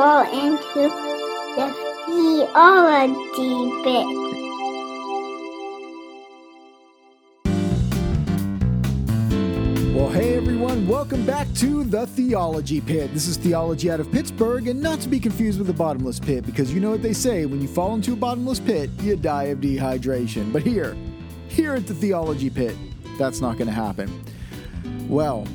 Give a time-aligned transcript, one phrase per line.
[0.00, 0.88] into
[1.56, 1.66] the
[2.06, 4.06] theology pit.
[9.94, 13.12] Well, hey everyone, welcome back to the Theology Pit.
[13.12, 16.46] This is theology out of Pittsburgh, and not to be confused with the bottomless pit,
[16.46, 19.44] because you know what they say when you fall into a bottomless pit, you die
[19.44, 20.50] of dehydration.
[20.50, 20.96] But here,
[21.48, 22.74] here at the Theology Pit,
[23.18, 24.10] that's not going to happen.
[25.10, 25.46] Well,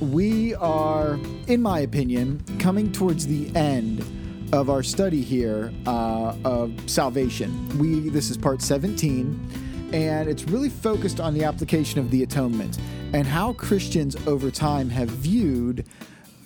[0.00, 4.04] we are, in my opinion, coming towards the end
[4.52, 7.78] of our study here uh, of salvation.
[7.78, 12.78] We this is part 17, and it's really focused on the application of the atonement
[13.12, 15.86] and how Christians over time have viewed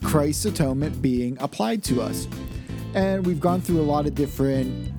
[0.02, 2.28] Christ's atonement being applied to us.
[2.94, 4.92] And we've gone through a lot of different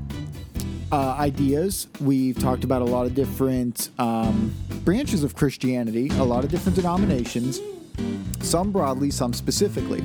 [0.91, 1.87] uh, ideas.
[1.99, 6.75] We've talked about a lot of different um, branches of Christianity, a lot of different
[6.75, 7.59] denominations,
[8.41, 10.01] some broadly, some specifically.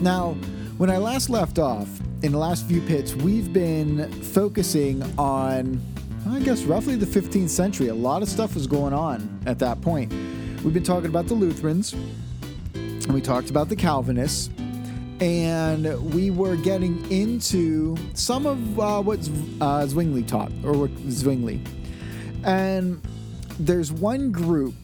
[0.00, 0.32] Now,
[0.78, 1.88] when I last left off,
[2.24, 5.78] in the last few pits, we've been focusing on,
[6.26, 7.88] I guess, roughly the 15th century.
[7.88, 10.10] A lot of stuff was going on at that point.
[10.64, 11.92] We've been talking about the Lutherans,
[12.72, 14.48] and we talked about the Calvinists,
[15.20, 19.18] and we were getting into some of uh, what
[19.60, 21.60] uh, Zwingli taught, or what Zwingli.
[22.42, 23.02] And
[23.58, 24.74] there's one group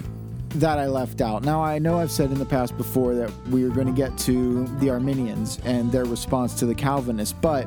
[0.56, 1.44] that I left out.
[1.44, 4.16] Now, I know I've said in the past before that we are going to get
[4.18, 7.66] to the Arminians and their response to the Calvinists, but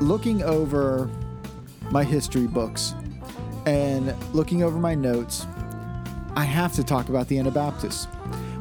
[0.00, 1.10] looking over
[1.90, 2.94] my history books
[3.66, 5.46] and looking over my notes,
[6.34, 8.08] I have to talk about the Anabaptists.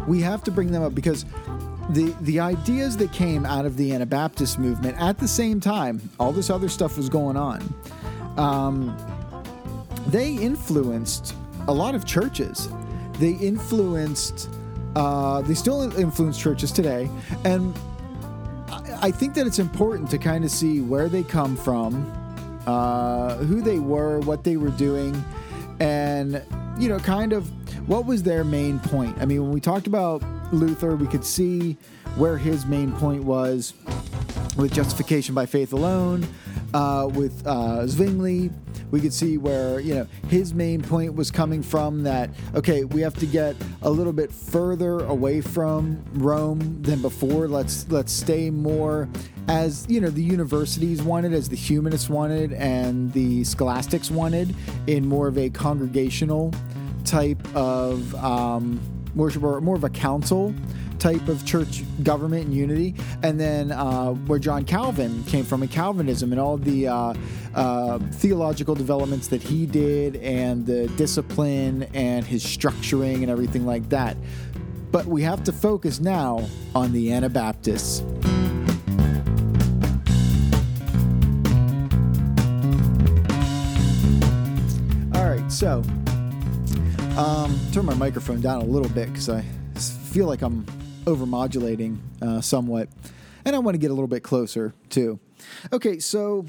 [0.08, 1.26] We have to bring them up because
[1.90, 6.34] the the ideas that came out of the Anabaptist movement at the same time, all
[6.34, 7.62] this other stuff was going on.
[8.38, 8.98] Um,
[10.08, 11.34] they influenced
[11.68, 12.70] a lot of churches.
[13.20, 14.50] They influenced.
[14.96, 17.10] Uh, they still influence churches today,
[17.44, 17.76] and
[19.02, 22.12] I, think that it's important to kind of see where they come from,
[22.66, 25.24] uh, who they were, what they were doing,
[25.80, 26.42] and
[26.80, 27.48] you know, kind of
[27.88, 29.18] what was their main point?
[29.20, 31.78] I mean, when we talked about Luther, we could see
[32.16, 33.74] where his main point was
[34.58, 36.28] with justification by faith alone.
[36.74, 38.52] Uh, with uh, Zwingli,
[38.92, 43.02] we could see where you know his main point was coming from that okay we
[43.02, 47.48] have to get a little bit further away from Rome than before.
[47.48, 49.08] Let's let's stay more
[49.48, 54.56] as you know the universities wanted as the humanists wanted and the scholastics wanted
[54.88, 56.54] in more of a congregational
[57.06, 58.80] type of um,
[59.16, 60.54] worship or more of a council
[61.00, 65.70] type of church government and unity, and then uh, where John Calvin came from in
[65.70, 67.14] Calvinism and all the uh,
[67.56, 73.90] uh, theological developments that he did, and the discipline and his structuring and everything like
[73.90, 74.18] that.
[74.92, 78.02] But we have to focus now on the Anabaptists.
[85.14, 85.84] All right, so
[87.18, 89.42] um, turn my microphone down a little bit because I
[90.12, 90.66] feel like I'm
[91.08, 92.90] overmodulating uh, somewhat,
[93.46, 95.20] and I want to get a little bit closer too.
[95.72, 96.46] Okay, so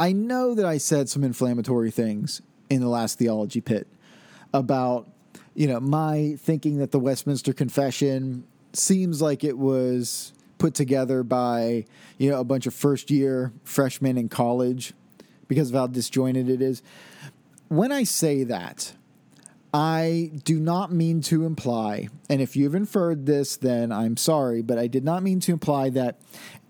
[0.00, 2.40] I know that I said some inflammatory things
[2.70, 3.86] in the last theology pit
[4.54, 5.06] about
[5.54, 11.84] you know my thinking that the Westminster Confession seems like it was put together by
[12.16, 14.94] you know a bunch of first year freshmen in college
[15.46, 16.82] because of how disjointed it is.
[17.68, 18.94] When I say that,
[19.72, 24.78] I do not mean to imply, and if you've inferred this, then I'm sorry, but
[24.78, 26.18] I did not mean to imply that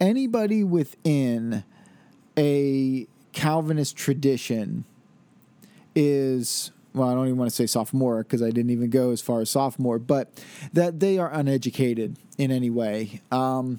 [0.00, 1.62] anybody within
[2.37, 4.84] a Calvinist tradition
[5.94, 9.20] is, well, I don't even want to say sophomore because I didn't even go as
[9.20, 10.32] far as sophomore, but
[10.72, 13.20] that they are uneducated in any way.
[13.31, 13.78] Um,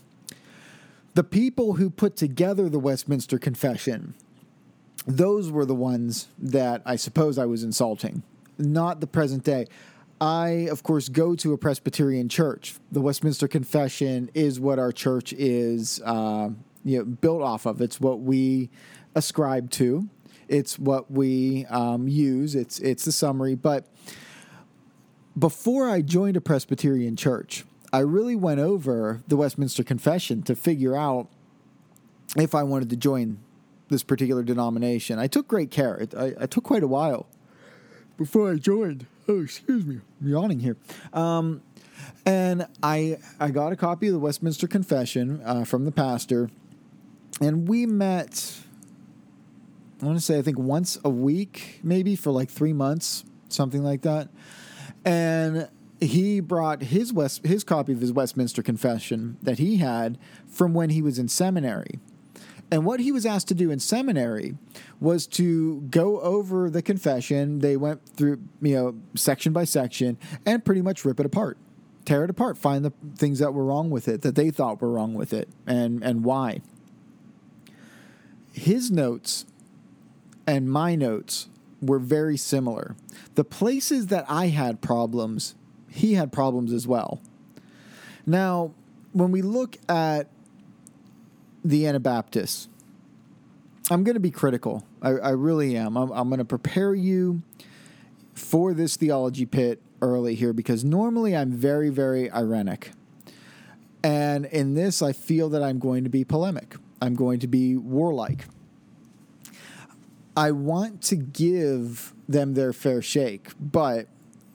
[1.13, 4.13] the people who put together the Westminster Confession,
[5.05, 8.23] those were the ones that I suppose I was insulting
[8.59, 9.67] not the present day.
[10.21, 12.75] I, of course, go to a Presbyterian church.
[12.91, 16.49] The Westminster Confession is what our church is uh,
[16.83, 17.81] you know, built off of.
[17.81, 18.69] It's what we
[19.15, 20.09] ascribe to.
[20.47, 22.55] It's what we um, use.
[22.55, 23.55] It's it's the summary.
[23.55, 23.87] But
[25.37, 27.63] before I joined a Presbyterian church,
[27.93, 31.29] I really went over the Westminster Confession to figure out
[32.35, 33.39] if I wanted to join
[33.89, 35.17] this particular denomination.
[35.17, 35.95] I took great care.
[35.95, 37.27] It, I, I took quite a while
[38.19, 39.07] before I joined.
[39.27, 40.75] Oh, excuse me, I'm yawning here.
[41.13, 41.63] Um,
[42.25, 46.51] and I I got a copy of the Westminster Confession uh, from the pastor,
[47.41, 48.59] and we met.
[50.01, 53.83] I want to say I think once a week, maybe for like three months, something
[53.83, 54.29] like that.
[55.03, 55.67] And
[55.99, 60.17] he brought his West his copy of his Westminster Confession that he had
[60.47, 61.99] from when he was in seminary.
[62.71, 64.55] And what he was asked to do in seminary
[64.99, 67.59] was to go over the confession.
[67.59, 71.57] They went through, you know, section by section and pretty much rip it apart,
[72.05, 74.91] tear it apart, find the things that were wrong with it, that they thought were
[74.91, 76.61] wrong with it, and, and why.
[78.53, 79.45] His notes
[80.45, 81.49] and my notes
[81.81, 82.95] were very similar.
[83.35, 85.55] The places that I had problems,
[85.89, 87.21] he had problems as well.
[88.25, 88.73] Now,
[89.11, 90.27] when we look at
[91.69, 92.67] the Anabaptists,
[93.91, 94.83] I'm going to be critical.
[95.03, 95.97] I, I really am.
[95.97, 97.43] I'm, I'm going to prepare you
[98.33, 102.91] for this theology pit early here because normally I'm very, very ironic.
[104.03, 106.75] And in this, I feel that I'm going to be polemic.
[107.03, 108.45] I'm going to be warlike.
[110.35, 114.07] I want to give them their fair shake, but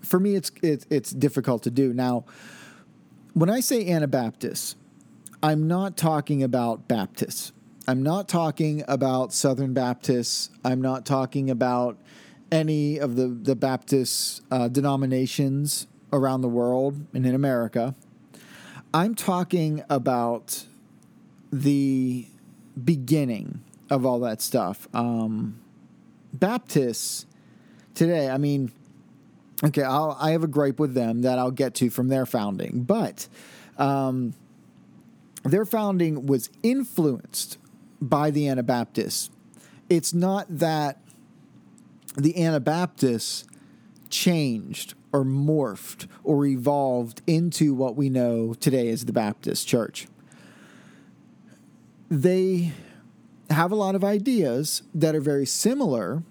[0.02, 1.92] for me, it's it, it's difficult to do.
[1.92, 2.24] Now,
[3.34, 4.76] when I say Anabaptists,
[5.44, 7.52] I'm not talking about Baptists.
[7.86, 10.48] I'm not talking about Southern Baptists.
[10.64, 11.98] I'm not talking about
[12.50, 17.94] any of the the Baptist uh, denominations around the world and in America.
[18.94, 20.64] I'm talking about
[21.52, 22.26] the
[22.82, 24.88] beginning of all that stuff.
[24.94, 25.60] Um,
[26.32, 27.26] Baptists
[27.94, 28.72] today, I mean,
[29.62, 32.84] okay, I'll, i have a gripe with them that I'll get to from their founding,
[32.84, 33.28] but
[33.76, 34.32] um,
[35.44, 37.58] their founding was influenced
[38.00, 39.30] by the Anabaptists.
[39.88, 40.98] It's not that
[42.16, 43.44] the Anabaptists
[44.10, 50.06] changed or morphed or evolved into what we know today as the Baptist Church.
[52.08, 52.72] They
[53.50, 56.22] have a lot of ideas that are very similar.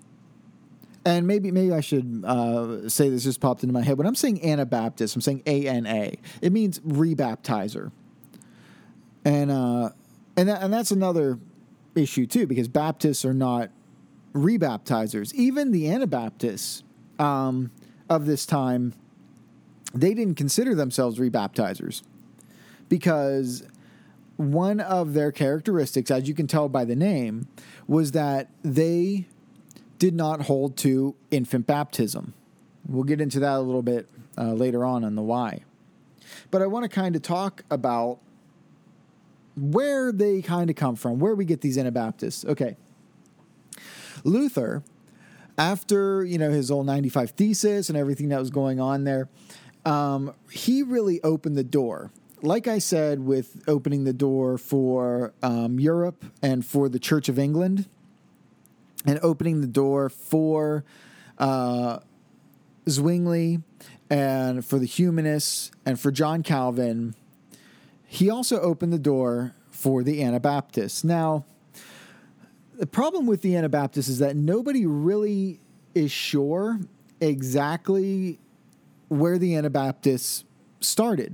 [1.05, 3.97] And maybe maybe I should uh, say this just popped into my head.
[3.97, 6.17] When I'm saying Anabaptist, I'm saying A N A.
[6.41, 7.91] It means rebaptizer,
[9.25, 9.89] and uh,
[10.35, 11.39] and that, and that's another
[11.95, 13.69] issue too because Baptists are not
[14.33, 15.33] rebaptizers.
[15.33, 16.83] Even the Anabaptists
[17.19, 17.71] um,
[18.09, 18.93] of this time,
[19.93, 22.01] they didn't consider themselves rebaptizers
[22.89, 23.63] because
[24.37, 27.47] one of their characteristics, as you can tell by the name,
[27.87, 29.27] was that they
[29.99, 32.33] did not hold to infant baptism.
[32.87, 35.61] We'll get into that a little bit uh, later on on the why.
[36.51, 38.19] But I want to kind of talk about
[39.55, 42.45] where they kind of come from, where we get these Anabaptists.
[42.45, 42.75] Okay.
[44.23, 44.83] Luther,
[45.57, 49.29] after, you know, his old 95 thesis and everything that was going on there,
[49.85, 52.11] um, he really opened the door
[52.43, 57.39] like I said, with opening the door for um, Europe and for the Church of
[57.39, 57.87] England,
[59.05, 60.83] and opening the door for
[61.37, 61.99] uh,
[62.87, 63.63] Zwingli
[64.09, 67.15] and for the humanists and for John Calvin,
[68.13, 71.03] he also opened the door for the Anabaptists.
[71.03, 71.45] Now,
[72.77, 75.59] the problem with the Anabaptists is that nobody really
[75.95, 76.79] is sure
[77.19, 78.37] exactly
[79.07, 80.43] where the Anabaptists
[80.79, 81.33] started.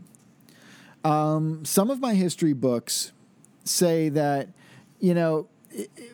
[1.04, 3.12] Um, some of my history books
[3.66, 4.48] say that,
[5.02, 5.50] you know,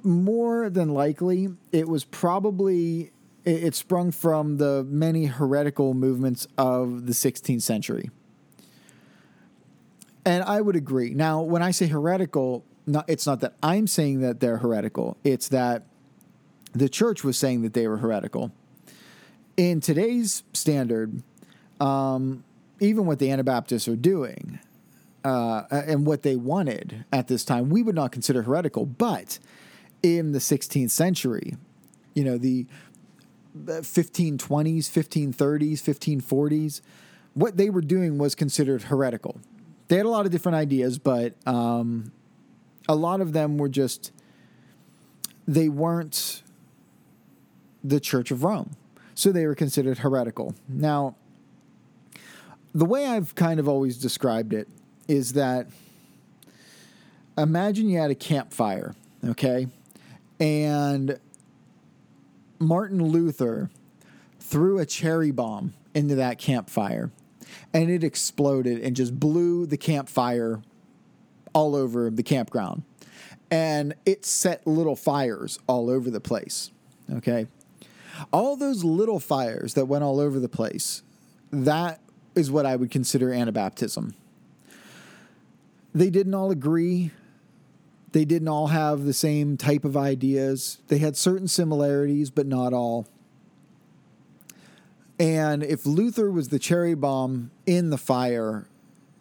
[0.02, 3.12] more than likely, it was probably
[3.44, 8.10] it sprung from the many heretical movements of the 16th century.
[10.26, 11.14] And I would agree.
[11.14, 15.50] Now, when I say heretical, not, it's not that I'm saying that they're heretical, it's
[15.50, 15.84] that
[16.74, 18.52] the church was saying that they were heretical.
[19.56, 21.22] In today's standard,
[21.80, 22.44] um,
[22.80, 24.60] even what the Anabaptists are doing,
[25.26, 28.86] uh, and what they wanted at this time, we would not consider heretical.
[28.86, 29.40] But
[30.04, 31.56] in the 16th century,
[32.14, 32.68] you know, the
[33.58, 36.82] 1520s, 1530s, 1540s,
[37.34, 39.40] what they were doing was considered heretical.
[39.88, 42.12] They had a lot of different ideas, but um,
[42.88, 44.12] a lot of them were just,
[45.48, 46.42] they weren't
[47.84, 48.72] the Church of Rome.
[49.14, 50.56] So they were considered heretical.
[50.68, 51.16] Now,
[52.74, 54.68] the way I've kind of always described it
[55.08, 55.68] is that
[57.38, 59.68] imagine you had a campfire, okay?
[60.40, 61.20] And
[62.60, 63.70] Martin Luther
[64.40, 67.12] threw a cherry bomb into that campfire
[67.74, 70.62] and it exploded and just blew the campfire
[71.54, 72.84] all over the campground.
[73.52, 76.72] And it set little fires all over the place,
[77.14, 77.48] okay?
[78.34, 81.04] All those little fires that went all over the place,
[81.52, 82.00] that
[82.34, 84.14] is what I would consider Anabaptism
[85.96, 87.12] they didn't all agree.
[88.12, 90.80] They didn't all have the same type of ideas.
[90.90, 93.08] They had certain similarities, but not all.
[95.20, 98.68] And if Luther was the cherry bomb in the fire,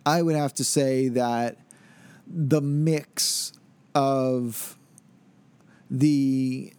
[0.04, 1.58] I would have to say that
[2.26, 3.52] the mix
[3.94, 4.76] of
[5.90, 6.72] the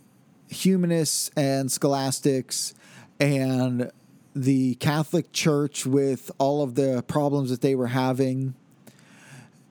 [0.50, 2.74] humanists and scholastics
[3.19, 3.91] and
[4.36, 8.53] the Catholic Church with all of the problems that they were having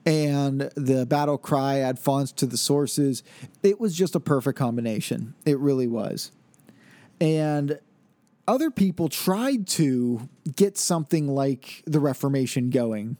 [0.05, 3.23] and the battle cry ad fontes to the sources
[3.63, 5.33] it was just a perfect combination.
[5.45, 6.31] It really was.
[7.19, 7.79] And
[8.47, 13.17] other people tried to get something like the reformation going.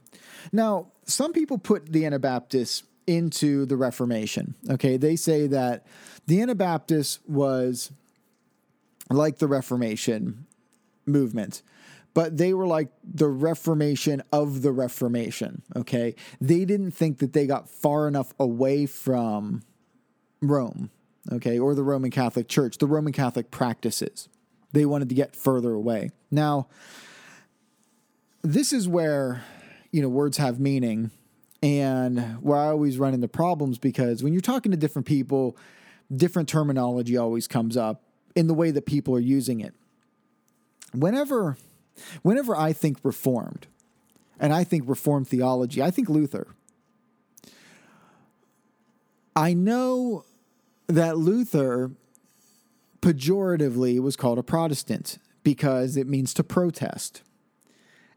[0.51, 4.97] Now some people put the anabaptists into the reformation okay?
[4.97, 5.85] They say that
[6.25, 7.91] the anabaptists was
[9.09, 10.45] like the reformation
[11.05, 11.61] movement
[12.15, 16.15] but they were like the reformation of the reformation okay?
[16.41, 19.63] They didn't think that they got far enough away from
[20.41, 20.89] rome
[21.31, 24.29] okay or the roman catholic church the roman catholic practices
[24.75, 26.67] they wanted to get further away now
[28.43, 29.43] this is where
[29.91, 31.09] you know words have meaning
[31.63, 35.57] and where i always run into problems because when you're talking to different people
[36.15, 38.03] different terminology always comes up
[38.35, 39.73] in the way that people are using it
[40.93, 41.57] whenever
[42.21, 43.67] Whenever I think reformed,
[44.39, 46.47] and I think reformed theology, I think Luther.
[49.35, 50.25] I know
[50.87, 51.91] that Luther
[53.05, 57.21] pejoratively was called a Protestant because it means to protest.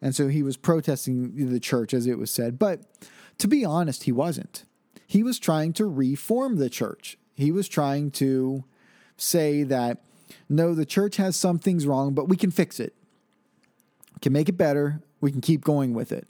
[0.00, 2.59] And so he was protesting the church, as it was said.
[2.59, 2.83] But
[3.38, 4.64] to be honest, he wasn't.
[5.07, 7.18] He was trying to reform the church.
[7.35, 8.64] He was trying to
[9.16, 10.02] say that
[10.49, 12.95] no, the church has some things wrong, but we can fix it
[14.21, 15.00] can make it better.
[15.21, 16.28] We can keep going with it.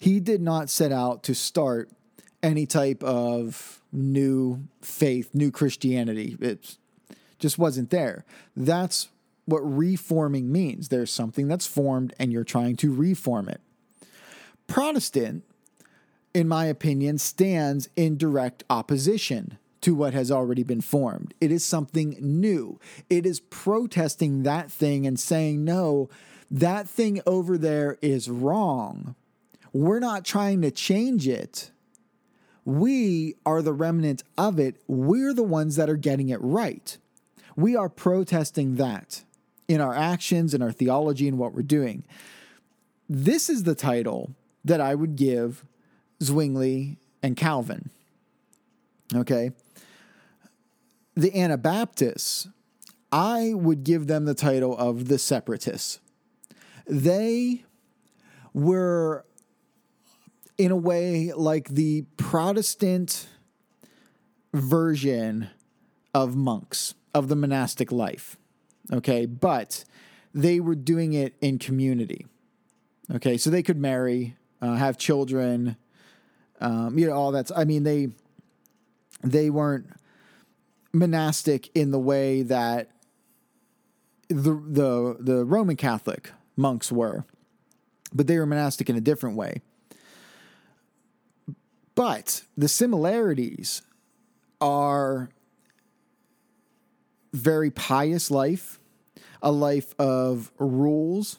[0.00, 1.90] He did not set out to start
[2.42, 6.36] any type of new faith, new Christianity.
[6.40, 6.76] It
[7.42, 8.24] just wasn't there.
[8.56, 9.08] That's
[9.44, 10.88] what reforming means.
[10.88, 13.60] There's something that's formed and you're trying to reform it.
[14.66, 15.44] Protestant,
[16.32, 21.34] in my opinion, stands in direct opposition to what has already been formed.
[21.40, 22.78] It is something new.
[23.10, 26.08] It is protesting that thing and saying, no,
[26.50, 29.16] that thing over there is wrong.
[29.72, 31.72] We're not trying to change it.
[32.64, 34.76] We are the remnant of it.
[34.86, 36.96] We're the ones that are getting it right.
[37.56, 39.24] We are protesting that
[39.68, 42.04] in our actions, in our theology, and what we're doing.
[43.08, 45.64] This is the title that I would give
[46.22, 47.90] Zwingli and Calvin.
[49.14, 49.52] Okay.
[51.14, 52.48] The Anabaptists,
[53.10, 56.00] I would give them the title of the separatists.
[56.86, 57.64] They
[58.54, 59.24] were,
[60.56, 63.28] in a way, like the Protestant
[64.54, 65.50] version
[66.14, 68.36] of monks, of the monastic life.
[68.92, 69.26] Okay.
[69.26, 69.84] But
[70.34, 72.26] they were doing it in community.
[73.14, 73.36] Okay.
[73.36, 75.76] So they could marry, uh, have children,
[76.60, 78.08] um, you know, all that's, I mean, they,
[79.22, 79.86] they weren't
[80.92, 82.90] monastic in the way that
[84.28, 87.24] the the the Roman Catholic monks were,
[88.12, 89.62] but they were monastic in a different way.
[91.94, 93.82] But the similarities
[94.60, 95.30] are
[97.32, 98.78] very pious life,
[99.42, 101.38] a life of rules,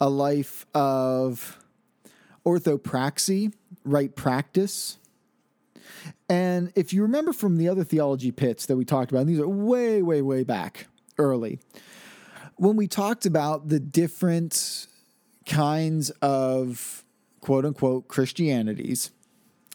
[0.00, 1.58] a life of
[2.44, 3.52] orthopraxy,
[3.84, 4.98] right practice.
[6.28, 9.48] And if you remember from the other theology pits that we talked about, these are
[9.48, 10.86] way, way, way back
[11.18, 11.58] early,
[12.56, 14.86] when we talked about the different
[15.46, 17.04] kinds of
[17.40, 19.10] quote unquote Christianities,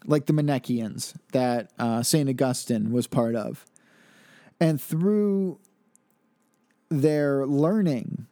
[0.05, 2.29] like the Manichaeans that uh, St.
[2.29, 3.65] Augustine was part of,
[4.59, 5.59] and through
[6.89, 8.27] their learning,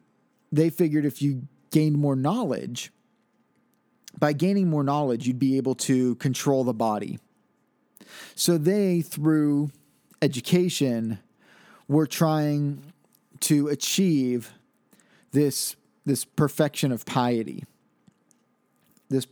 [0.50, 2.92] they figured if you gained more knowledge,
[4.18, 7.18] by gaining more knowledge, you'd be able to control the body.
[8.36, 9.70] So they, through
[10.22, 11.18] education,
[11.88, 12.92] were trying
[13.40, 14.52] to achieve
[15.32, 15.76] this,
[16.06, 17.64] this perfection of piety,
[19.08, 19.26] this,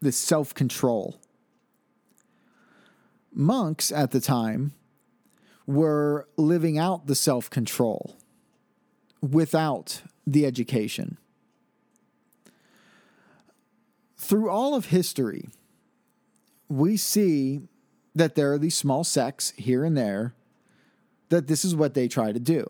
[0.00, 1.20] this self control.
[3.32, 4.72] Monks at the time
[5.66, 8.16] were living out the self control
[9.20, 11.18] without the education.
[14.16, 15.48] Through all of history,
[16.68, 17.62] we see
[18.14, 20.34] that there are these small sects here and there
[21.28, 22.66] that this is what they try to do.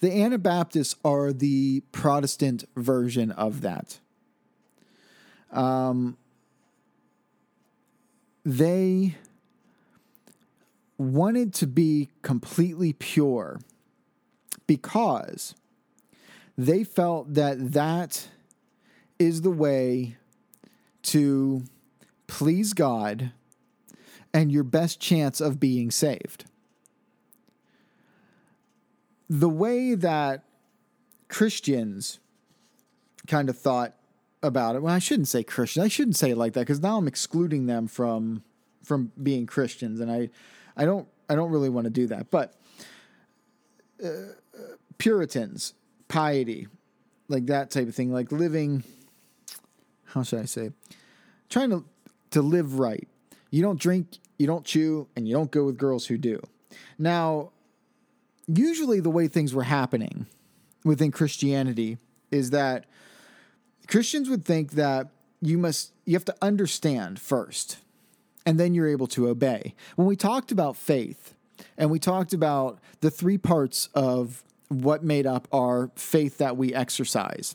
[0.00, 3.98] The Anabaptists are the Protestant version of that.
[5.50, 6.16] Um,
[8.44, 9.16] they
[10.98, 13.60] wanted to be completely pure
[14.66, 15.54] because
[16.56, 18.28] they felt that that
[19.18, 20.16] is the way
[21.02, 21.64] to
[22.26, 23.32] please God
[24.32, 26.44] and your best chance of being saved.
[29.28, 30.44] The way that
[31.28, 32.20] Christians
[33.26, 33.94] kind of thought
[34.42, 34.82] about it.
[34.82, 35.82] Well, I shouldn't say Christian.
[35.82, 38.42] I shouldn't say it like that because now I'm excluding them from
[38.82, 40.28] from being Christians, and I
[40.76, 42.30] I don't I don't really want to do that.
[42.30, 42.54] But
[44.02, 44.08] uh,
[44.98, 45.74] Puritans,
[46.08, 46.68] piety,
[47.28, 48.84] like that type of thing, like living.
[50.04, 50.70] How should I say?
[51.48, 51.84] Trying to
[52.30, 53.08] to live right.
[53.50, 56.40] You don't drink, you don't chew, and you don't go with girls who do.
[56.98, 57.52] Now,
[58.46, 60.26] usually the way things were happening
[60.84, 61.98] within Christianity
[62.30, 62.86] is that
[63.86, 65.08] Christians would think that
[65.40, 67.78] you must you have to understand first
[68.46, 69.74] and then you're able to obey.
[69.96, 71.34] When we talked about faith
[71.78, 76.74] and we talked about the three parts of what made up our faith that we
[76.74, 77.54] exercise,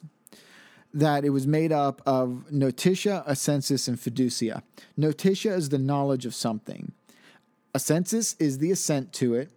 [0.94, 4.62] that it was made up of notitia, assensus, and fiducia.
[4.98, 6.92] Notitia is the knowledge of something.
[7.76, 9.50] Assensus is the assent to it,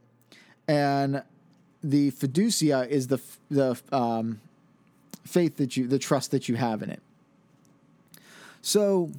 [0.68, 1.22] and
[1.82, 3.20] the fiducia is the
[3.50, 4.40] the um,
[5.24, 7.00] faith that you, the trust that you have in it.
[8.60, 9.10] So,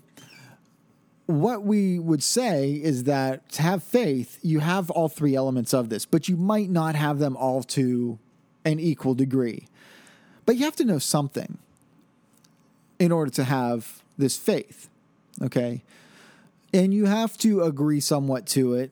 [1.41, 5.89] what we would say is that to have faith, you have all three elements of
[5.89, 8.19] this, but you might not have them all to
[8.65, 9.67] an equal degree.
[10.45, 11.57] But you have to know something
[12.99, 14.89] in order to have this faith,
[15.41, 15.83] okay?
[16.73, 18.91] And you have to agree somewhat to it,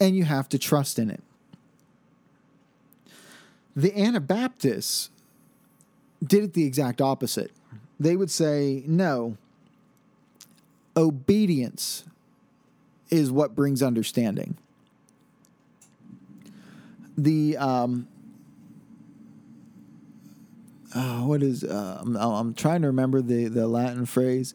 [0.00, 1.22] and you have to trust in it.
[3.76, 5.10] The Anabaptists
[6.22, 7.52] did it the exact opposite.
[7.98, 9.36] They would say, no,
[10.96, 12.04] obedience
[13.10, 14.56] is what brings understanding.
[17.16, 18.08] The, um,
[20.94, 24.54] uh, what is, uh, I'm, I'm, trying to remember the, the Latin phrase,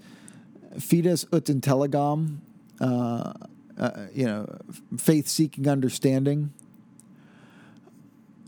[0.80, 2.38] fides ut intelligam,
[2.82, 3.34] uh,
[3.78, 4.58] uh you know,
[4.98, 6.52] faith seeking understanding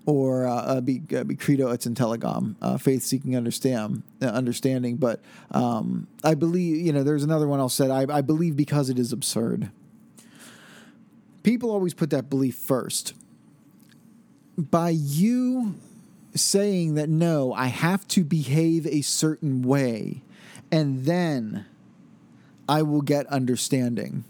[0.10, 4.98] or uh, uh, be, uh, be credo et intelligam, uh, faith seeking understand uh, understanding.
[4.98, 8.90] But um, I believe you know there's another one else said I, I believe because
[8.90, 9.70] it is absurd.
[11.44, 13.14] People always put that belief first.
[14.58, 15.76] By you
[16.36, 20.22] saying that no, I have to behave a certain way,
[20.72, 21.66] and then
[22.68, 24.26] I will get understanding.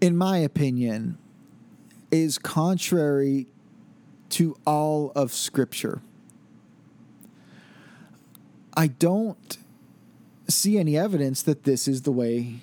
[0.00, 1.18] In my opinion,
[2.10, 3.46] is contrary
[4.30, 6.00] to all of Scripture.
[8.76, 9.58] I don't
[10.48, 12.60] see any evidence that this is the way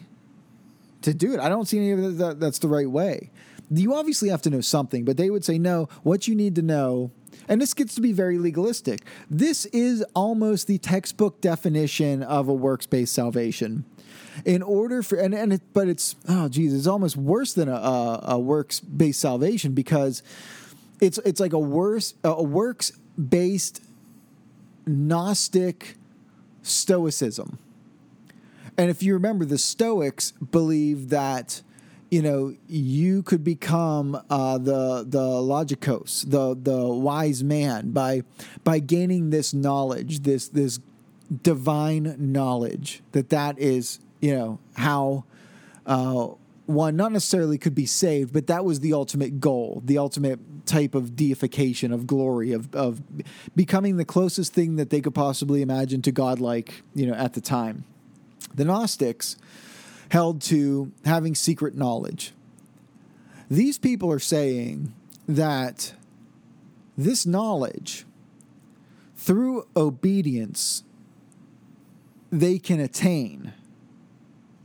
[1.01, 1.39] to do it.
[1.39, 3.29] I don't see any evidence that that's the right way.
[3.69, 6.61] You obviously have to know something, but they would say, no, what you need to
[6.61, 7.11] know,
[7.49, 9.01] and this gets to be very legalistic.
[9.29, 13.85] This is almost the textbook definition of a works based salvation.
[14.45, 17.75] In order for, and, and it, but it's, oh, geez, it's almost worse than a,
[17.75, 20.21] a, a works based salvation because
[20.99, 23.81] it's it's like a worse a works based
[24.85, 25.95] Gnostic
[26.61, 27.59] Stoicism.
[28.77, 31.61] And if you remember, the Stoics believed that
[32.09, 38.21] you know you could become uh, the the logikos, the the wise man by
[38.63, 40.79] by gaining this knowledge, this this
[41.43, 43.01] divine knowledge.
[43.11, 45.25] That that is you know how.
[45.85, 46.29] Uh,
[46.67, 50.93] one not necessarily could be saved, but that was the ultimate goal, the ultimate type
[50.93, 53.01] of deification of glory of of
[53.55, 57.33] becoming the closest thing that they could possibly imagine to God like, you know, at
[57.33, 57.85] the time.
[58.53, 59.37] The Gnostics
[60.09, 62.33] held to having secret knowledge.
[63.49, 64.93] These people are saying
[65.27, 65.93] that
[66.97, 68.05] this knowledge
[69.15, 70.83] through obedience
[72.29, 73.53] they can attain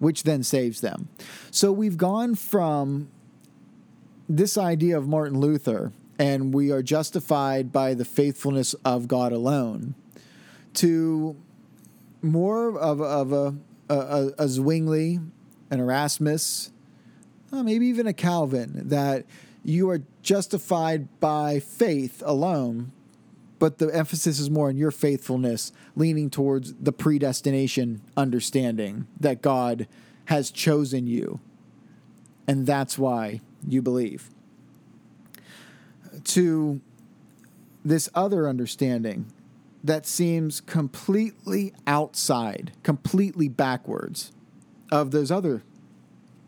[0.02, 1.08] which then saves them.
[1.52, 3.08] So we've gone from
[4.28, 9.94] this idea of Martin Luther, and we are justified by the faithfulness of God alone,
[10.74, 11.36] to
[12.20, 13.54] more of, of a,
[13.88, 15.20] a, a Zwingli,
[15.70, 16.72] an Erasmus,
[17.52, 19.24] uh, maybe even a Calvin, that
[19.62, 22.90] you are justified by faith alone,
[23.62, 29.86] but the emphasis is more on your faithfulness, leaning towards the predestination understanding that God
[30.24, 31.38] has chosen you.
[32.48, 34.30] And that's why you believe.
[36.24, 36.80] To
[37.84, 39.32] this other understanding
[39.84, 44.32] that seems completely outside, completely backwards
[44.90, 45.62] of those other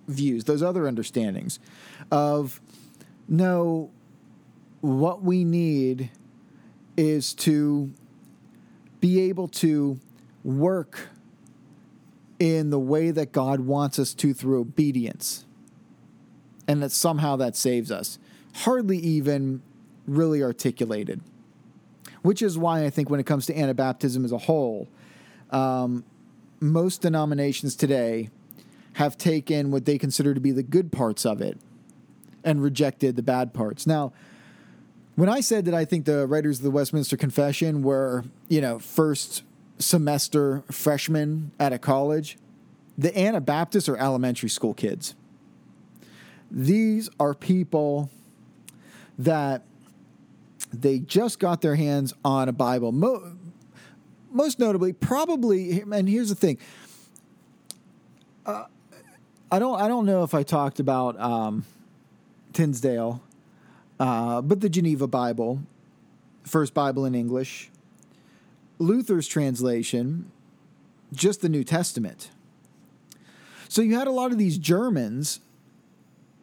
[0.08, 1.60] views, those other understandings
[2.10, 2.60] of
[3.28, 3.92] no,
[4.80, 6.10] what we need
[6.96, 7.92] is to
[9.00, 9.98] be able to
[10.42, 11.08] work
[12.38, 15.44] in the way that God wants us to through obedience.
[16.66, 18.18] And that somehow that saves us.
[18.54, 19.62] Hardly even
[20.06, 21.20] really articulated.
[22.22, 24.88] Which is why I think when it comes to Anabaptism as a whole,
[25.50, 26.04] um,
[26.60, 28.30] most denominations today
[28.94, 31.58] have taken what they consider to be the good parts of it
[32.42, 33.86] and rejected the bad parts.
[33.86, 34.12] Now,
[35.16, 38.78] when I said that I think the writers of the Westminster Confession were, you know,
[38.78, 39.42] first
[39.78, 42.36] semester freshmen at a college,
[42.96, 45.14] the Anabaptists are elementary school kids.
[46.50, 48.10] These are people
[49.18, 49.62] that
[50.72, 52.92] they just got their hands on a Bible.
[52.92, 53.36] Mo-
[54.30, 56.58] most notably, probably, and here's the thing.
[58.44, 58.64] Uh,
[59.50, 59.80] I don't.
[59.80, 61.64] I don't know if I talked about um,
[62.52, 63.22] Tyndale,
[63.98, 65.60] uh, but the Geneva Bible,
[66.44, 67.70] first Bible in English,
[68.78, 70.30] Luther's translation,
[71.12, 72.30] just the New Testament.
[73.68, 75.40] So you had a lot of these Germans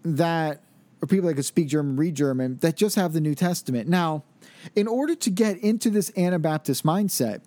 [0.03, 0.61] that,
[1.01, 3.87] or people that could speak German, read German, that just have the New Testament.
[3.87, 4.23] Now,
[4.75, 7.41] in order to get into this Anabaptist mindset,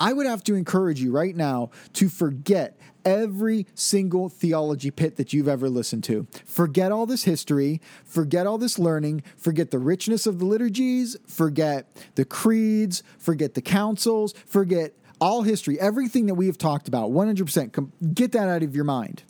[0.00, 5.32] I would have to encourage you right now to forget every single theology pit that
[5.32, 6.26] you've ever listened to.
[6.44, 11.86] Forget all this history, forget all this learning, forget the richness of the liturgies, forget
[12.14, 18.14] the creeds, forget the councils, forget all history, everything that we have talked about, 100%.
[18.14, 19.22] Get that out of your mind.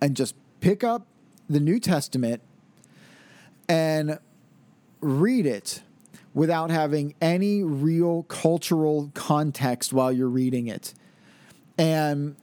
[0.00, 1.06] And just pick up
[1.48, 2.42] the New Testament
[3.68, 4.18] and
[5.00, 5.82] read it
[6.34, 10.94] without having any real cultural context while you're reading it.
[11.78, 12.36] And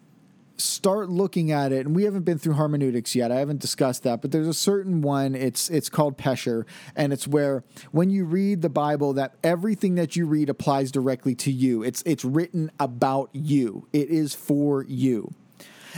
[0.58, 1.86] start looking at it.
[1.86, 3.32] And we haven't been through hermeneutics yet.
[3.32, 5.36] I haven't discussed that but there's a certain one.
[5.36, 10.16] It's it's called pesher and it's where when you read the bible that everything that
[10.16, 11.84] you read applies directly to you.
[11.84, 13.88] It's it's written about you.
[13.92, 15.34] It is for you.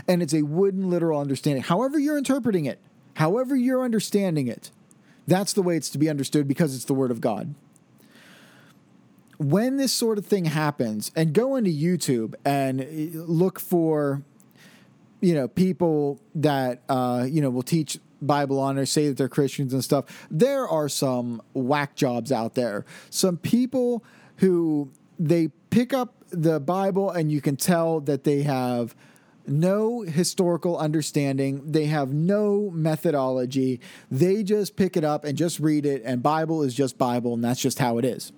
[0.08, 1.64] And it's a wooden literal understanding.
[1.64, 2.80] However you're interpreting it
[3.18, 4.72] however you're understanding it
[5.26, 7.56] that's the way it's to be understood because it's the word of god
[9.38, 14.24] when this sort of thing happens, and go into YouTube and look for,
[15.22, 19.30] you know, people that uh, you know will teach Bible on or say that they're
[19.30, 20.28] Christians and stuff.
[20.32, 22.86] There are some whack jobs out there.
[23.10, 24.04] Some people
[24.38, 28.96] who they pick up the Bible and you can tell that they have
[29.48, 31.72] no historical understanding.
[31.72, 33.80] They have no methodology.
[34.12, 37.44] They just pick it up and just read it, and Bible is just Bible, and
[37.44, 38.34] that's just how it is.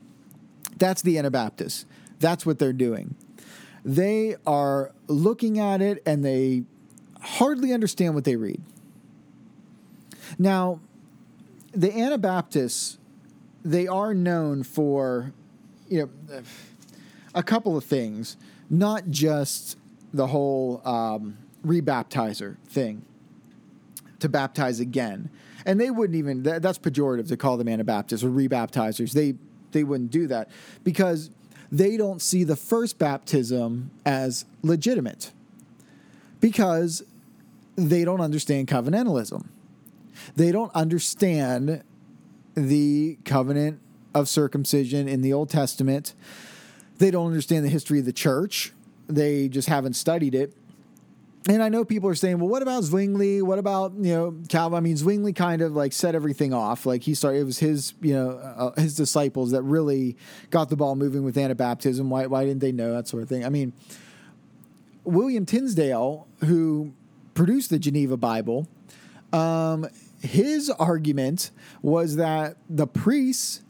[0.77, 1.86] That's the Anabaptists.
[2.19, 3.15] That's what they're doing.
[3.84, 6.63] They are looking at it and they
[7.21, 8.62] hardly understand what they read.
[10.38, 10.79] Now,
[11.71, 12.97] the Anabaptists,
[13.63, 15.34] they are known for,
[15.88, 16.41] you know,
[17.34, 18.38] a couple of things,
[18.69, 19.77] not just
[20.13, 23.03] the whole um, rebaptizer thing,
[24.19, 25.29] to baptize again.
[25.65, 29.12] And they wouldn't even, that's pejorative to call them Anabaptists or rebaptizers.
[29.12, 29.36] They
[29.71, 30.49] they wouldn't do that
[30.84, 31.29] because
[31.71, 35.32] they don't see the first baptism as legitimate
[36.41, 37.03] because
[37.75, 39.45] they don't understand covenantalism.
[40.36, 41.84] They don't understand
[42.55, 43.79] the covenant
[44.13, 46.13] of circumcision in the Old Testament.
[46.97, 48.73] They don't understand the history of the church.
[49.08, 50.53] They just haven't studied it
[51.47, 53.41] and I know people are saying, well, what about Zwingli?
[53.41, 54.78] What about you know Calvin?
[54.78, 56.86] I mean, Zwingli kind of like set everything off.
[56.86, 60.17] Like he started, it was his you know uh, his disciples that really
[60.49, 62.08] got the ball moving with Anabaptism.
[62.10, 63.45] Why why didn't they know that sort of thing?
[63.45, 63.73] I mean,
[65.06, 66.93] William Tyndale, who
[67.36, 68.67] produced the Geneva Bible,
[69.32, 69.88] um,
[70.21, 73.62] his argument was that the priests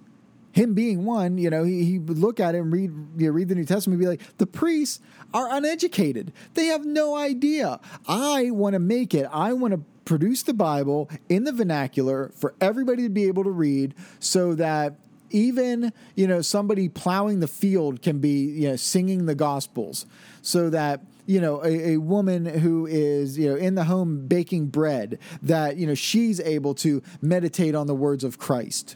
[0.51, 3.31] him being one, you know, he, he would look at it and read, you know,
[3.31, 4.99] read the New Testament and be like, the priests
[5.33, 6.33] are uneducated.
[6.55, 7.79] They have no idea.
[8.07, 9.27] I want to make it.
[9.31, 13.51] I want to produce the Bible in the vernacular for everybody to be able to
[13.51, 14.95] read so that
[15.31, 20.07] even you know somebody plowing the field can be you know singing the gospels
[20.41, 24.65] so that you know a, a, woman who is you know in the home baking
[24.65, 28.95] bread that you know she's able to meditate on the words of christ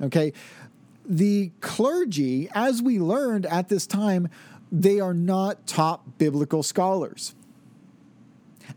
[0.00, 0.32] okay
[1.08, 4.28] the clergy, as we learned at this time,
[4.70, 7.34] they are not top biblical scholars.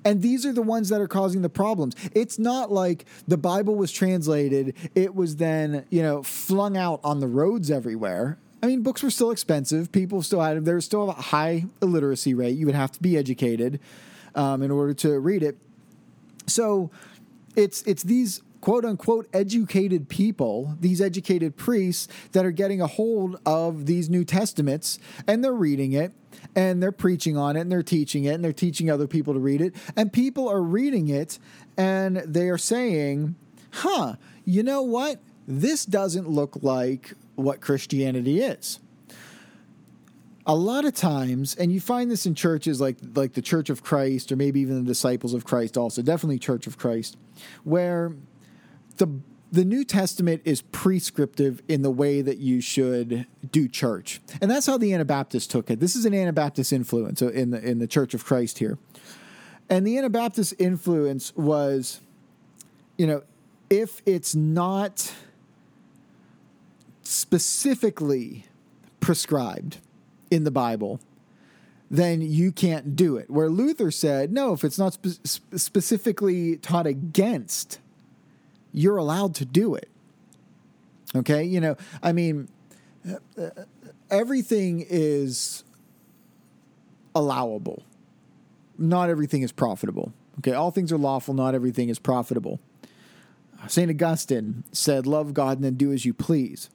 [0.06, 1.96] And these are the ones that are causing the problems.
[2.16, 7.20] It's not like the Bible was translated, it was then, you know, flung out on
[7.20, 8.38] the roads everywhere.
[8.64, 9.92] I mean, books were still expensive.
[9.92, 12.56] People still had, there was still a high illiteracy rate.
[12.56, 13.80] You would have to be educated
[14.36, 15.58] um, in order to read it.
[16.48, 16.92] So
[17.56, 23.40] it's, it's these quote unquote educated people, these educated priests that are getting a hold
[23.46, 26.14] of these New Testaments and they're reading it
[26.56, 29.40] and they're preaching on it and they're teaching it and they're teaching other people to
[29.40, 29.76] read it.
[29.96, 31.40] And people are reading it
[31.76, 33.36] and they are saying,
[33.72, 35.20] huh, you know what?
[35.48, 38.80] This doesn't look like what Christianity is
[40.46, 43.84] a lot of times and you find this in churches like like the church of
[43.84, 47.16] christ or maybe even the disciples of christ also definitely church of christ
[47.64, 48.12] where
[49.02, 49.20] the
[49.52, 54.22] the New Testament is prescriptive in the way that you should do church.
[54.40, 55.82] And that's how the Anabaptists took it.
[55.82, 58.78] This is an Anabaptist influence in the in the Church of Christ here.
[59.70, 62.00] And the Anabaptist influence was
[62.98, 63.24] you know,
[63.70, 65.12] if it's not
[67.02, 68.46] specifically
[69.00, 69.78] prescribed
[70.30, 71.00] in the Bible,
[71.90, 73.30] then you can't do it.
[73.30, 77.80] Where Luther said, no, if it's not spe- specifically taught against
[78.72, 79.90] you're allowed to do it.
[81.16, 81.44] Okay?
[81.44, 82.48] You know, I mean,
[84.10, 85.64] everything is
[87.14, 87.84] allowable.
[88.78, 90.14] Not everything is profitable.
[90.40, 90.54] Okay?
[90.54, 92.60] All things are lawful, not everything is profitable.
[93.68, 93.92] St.
[93.92, 96.70] Augustine said, Love God and then do as you please.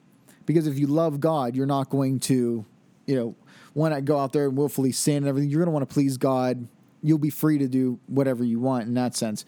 [0.45, 2.65] Because if you love God, you're not going to,
[3.05, 3.35] you know,
[3.73, 5.49] want to go out there and willfully sin and everything.
[5.49, 6.67] You're going to want to please God.
[7.03, 9.45] You'll be free to do whatever you want in that sense.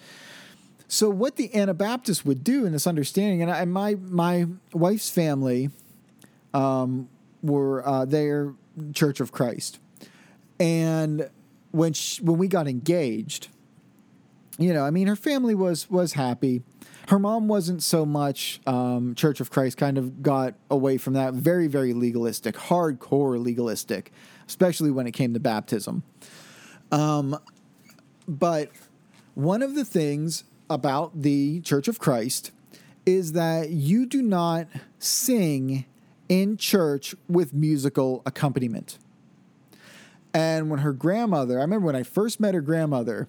[0.91, 5.69] So what the Anabaptists would do in this understanding, and, I, my my wife's family
[6.51, 7.07] um,
[7.43, 8.55] were uh, their
[8.93, 9.79] Church of Christ,
[10.59, 11.29] and
[11.69, 13.49] when she, when we got engaged,
[14.57, 16.63] you know, I mean, her family was was happy.
[17.07, 18.59] Her mom wasn't so much.
[18.65, 21.35] Um, Church of Christ kind of got away from that.
[21.35, 24.11] Very very legalistic, hardcore legalistic,
[24.47, 26.01] especially when it came to baptism.
[26.91, 27.37] Um,
[28.27, 28.71] but
[29.35, 32.51] one of the things about the Church of Christ
[33.05, 34.67] is that you do not
[34.99, 35.85] sing
[36.27, 38.97] in church with musical accompaniment.
[40.33, 43.27] And when her grandmother, I remember when I first met her grandmother,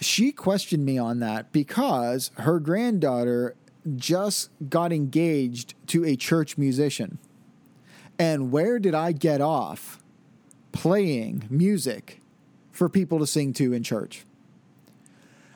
[0.00, 3.56] she questioned me on that because her granddaughter
[3.94, 7.18] just got engaged to a church musician.
[8.18, 10.02] And where did I get off
[10.72, 12.20] playing music
[12.72, 14.24] for people to sing to in church?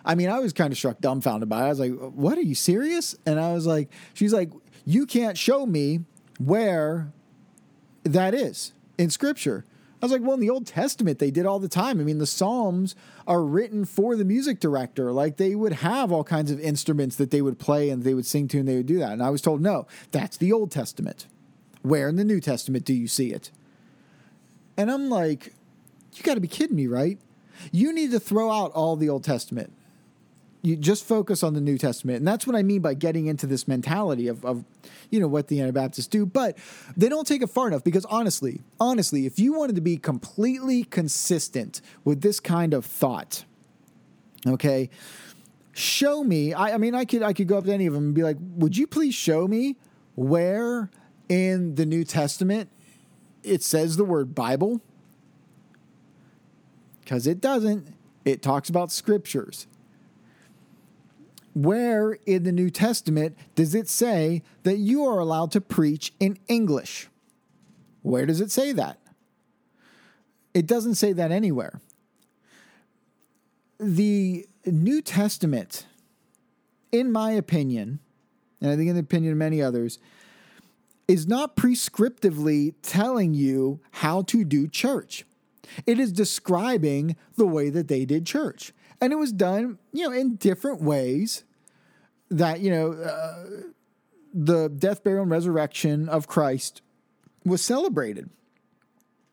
[0.05, 1.67] I mean, I was kind of struck dumbfounded by it.
[1.67, 2.39] I was like, what?
[2.39, 3.15] Are you serious?
[3.27, 4.51] And I was like, she's like,
[4.85, 6.01] you can't show me
[6.39, 7.13] where
[8.05, 9.65] that is in scripture.
[10.03, 12.01] I was like, well, in the Old Testament, they did all the time.
[12.01, 12.95] I mean, the Psalms
[13.27, 15.13] are written for the music director.
[15.13, 18.25] Like, they would have all kinds of instruments that they would play and they would
[18.25, 19.13] sing to and they would do that.
[19.13, 21.27] And I was told, no, that's the Old Testament.
[21.83, 23.51] Where in the New Testament do you see it?
[24.79, 25.53] And I'm like,
[26.15, 27.19] you got to be kidding me, right?
[27.71, 29.71] You need to throw out all the Old Testament
[30.63, 32.19] you just focus on the New Testament.
[32.19, 34.65] And that's what I mean by getting into this mentality of, of,
[35.11, 36.27] you know, what the Anabaptists do.
[36.27, 36.59] But
[36.97, 40.85] they don't take it far enough because honestly, honestly, if you wanted to be completely
[40.85, 43.45] consistent with this kind of thought,
[44.47, 44.91] okay,
[45.73, 46.53] show me.
[46.53, 48.23] I, I mean, I could I could go up to any of them and be
[48.23, 49.77] like, would you please show me
[50.15, 50.91] where
[51.29, 52.69] in the New Testament
[53.43, 54.83] it says the word Bible?
[57.01, 57.95] Because it doesn't.
[58.27, 59.67] It talks about scriptures
[61.55, 66.39] where in the New Testament does it say that you are allowed to preach in
[66.49, 67.09] English?
[68.03, 68.99] Where does it say that?
[70.55, 71.81] It doesn't say that anywhere.
[73.79, 75.87] The New Testament,
[76.93, 78.01] in my opinion,
[78.61, 79.99] and I think in the opinion of many others,
[81.09, 85.25] is not prescriptively telling you how to do church.
[85.87, 90.15] It is describing the way that they did church and it was done, you know,
[90.15, 91.45] in different ways.
[92.31, 93.45] That you know, uh,
[94.33, 96.81] the death, burial, and resurrection of Christ
[97.45, 98.31] was celebrated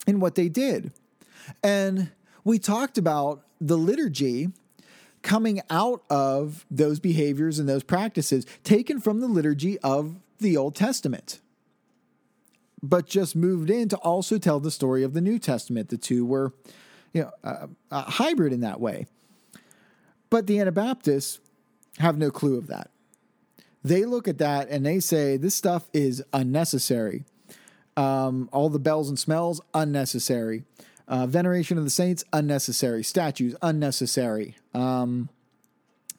[0.07, 0.91] in what they did,
[1.63, 2.11] and
[2.43, 4.49] we talked about the liturgy
[5.21, 10.75] coming out of those behaviors and those practices taken from the liturgy of the Old
[10.75, 11.41] Testament,
[12.81, 15.89] but just moved in to also tell the story of the New Testament.
[15.89, 16.53] The two were,
[17.13, 19.07] you know, uh, uh, hybrid in that way.
[20.29, 21.39] But the Anabaptists
[21.99, 22.89] have no clue of that.
[23.83, 27.23] They look at that and they say this stuff is unnecessary.
[27.95, 30.63] Um, all the bells and smells, unnecessary.
[31.07, 33.01] Uh, veneration of the saints, unnecessary.
[33.03, 34.55] Statues, unnecessary.
[34.73, 35.29] Um,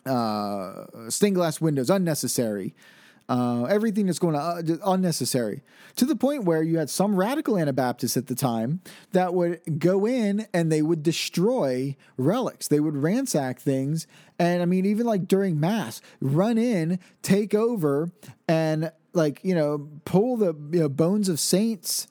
[0.07, 2.75] uh, stained glass windows, unnecessary.
[3.29, 5.63] Uh, everything that's going on, uh, unnecessary.
[5.97, 8.81] To the point where you had some radical Anabaptists at the time
[9.13, 12.69] that would go in and they would destroy relics.
[12.69, 14.07] They would ransack things.
[14.39, 18.11] And I mean, even like during Mass, run in, take over,
[18.47, 22.07] and like, you know, pull the you know, bones of saints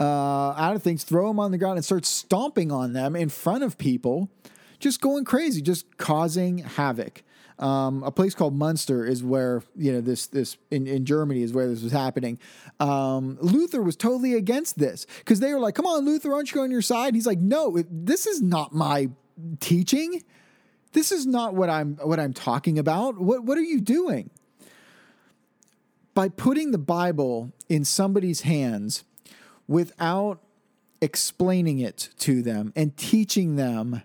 [0.00, 3.28] uh, out of things, throw them on the ground, and start stomping on them in
[3.28, 4.30] front of people,
[4.78, 7.22] just going crazy, just causing havoc.
[7.58, 11.52] Um, a place called Munster is where you know this this in, in Germany is
[11.52, 12.38] where this was happening.
[12.80, 16.60] Um, Luther was totally against this because they were like, "Come on, Luther, aren't you
[16.62, 19.10] on your side?" He's like, "No, this is not my
[19.60, 20.22] teaching.
[20.92, 23.18] This is not what I'm what I'm talking about.
[23.18, 24.30] What what are you doing?"
[26.14, 29.04] By putting the Bible in somebody's hands
[29.66, 30.42] without
[31.00, 34.02] explaining it to them and teaching them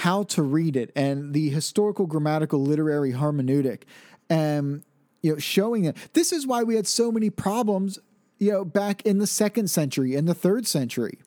[0.00, 3.82] how to read it and the historical grammatical literary hermeneutic
[4.30, 4.82] and
[5.20, 7.98] you know showing it this is why we had so many problems
[8.38, 11.18] you know back in the second century and the third century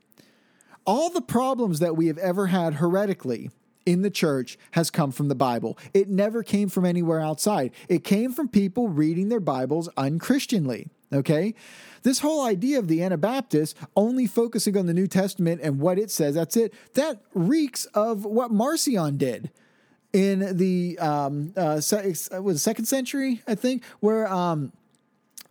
[0.85, 3.51] all the problems that we have ever had heretically
[3.85, 5.77] in the church has come from the Bible.
[5.93, 7.71] It never came from anywhere outside.
[7.89, 10.89] It came from people reading their Bibles unchristianly.
[11.13, 11.53] Okay?
[12.03, 16.11] This whole idea of the Anabaptists only focusing on the New Testament and what it
[16.11, 19.51] says, that's it, that reeks of what Marcion did
[20.11, 21.81] in the um, uh,
[22.41, 24.73] was second century, I think, where um,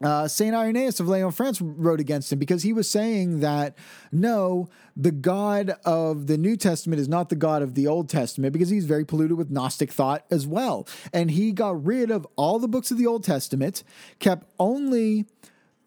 [0.02, 3.76] uh, Saint Irenaeus of Lyon, France, wrote against him because he was saying that
[4.10, 8.52] no, the God of the New Testament is not the God of the Old Testament
[8.52, 12.58] because he's very polluted with Gnostic thought as well, and he got rid of all
[12.58, 13.84] the books of the Old Testament,
[14.18, 15.26] kept only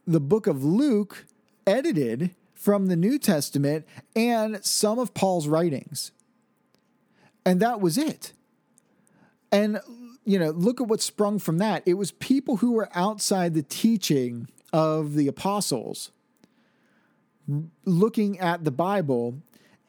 [0.08, 1.26] the book of Luke
[1.66, 6.12] edited from the New Testament and some of Paul's writings.
[7.46, 8.34] And that was it.
[9.52, 9.80] And,
[10.26, 11.84] you know, look at what sprung from that.
[11.86, 16.12] It was people who were outside the teaching of the apostles
[17.86, 19.36] looking at the Bible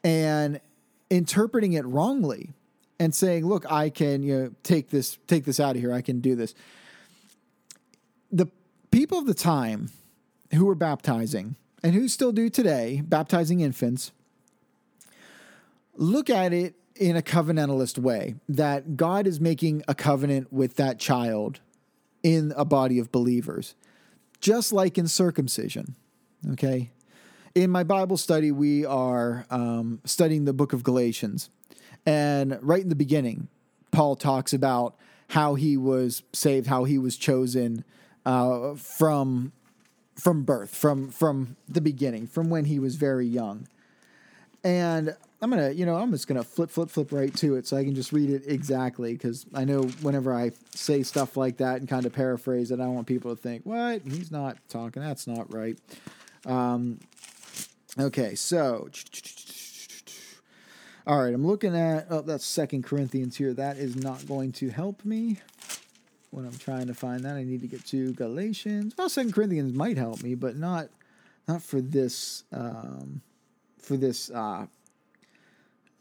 [0.03, 0.61] and
[1.09, 2.53] interpreting it wrongly
[2.99, 5.93] and saying, look, I can, you know, take this, take this out of here.
[5.93, 6.53] I can do this.
[8.31, 8.47] The
[8.91, 9.89] people of the time
[10.53, 14.11] who were baptizing and who still do today, baptizing infants,
[15.95, 20.99] look at it in a covenantalist way that God is making a covenant with that
[20.99, 21.59] child
[22.23, 23.75] in a body of believers,
[24.41, 25.95] just like in circumcision.
[26.51, 26.91] Okay.
[27.55, 31.49] In my Bible study, we are um, studying the book of Galatians.
[32.05, 33.47] And right in the beginning,
[33.91, 34.95] Paul talks about
[35.29, 37.83] how he was saved, how he was chosen
[38.25, 39.51] uh, from
[40.19, 43.67] from birth, from from the beginning, from when he was very young.
[44.63, 47.77] And I'm gonna, you know, I'm just gonna flip, flip, flip right to it so
[47.77, 51.79] I can just read it exactly because I know whenever I say stuff like that
[51.79, 54.01] and kind of paraphrase it, I want people to think, "What?
[54.01, 55.03] He's not talking.
[55.03, 55.77] That's not right."
[56.45, 56.99] Um,
[57.99, 58.89] okay, so.
[61.05, 63.53] All right, I'm looking at oh that's Second Corinthians here.
[63.53, 65.37] That is not going to help me
[66.31, 67.35] when I'm trying to find that.
[67.35, 68.93] I need to get to Galatians.
[68.97, 70.89] Well, Second Corinthians might help me, but not
[71.47, 73.21] not for this um,
[73.77, 74.65] for this uh,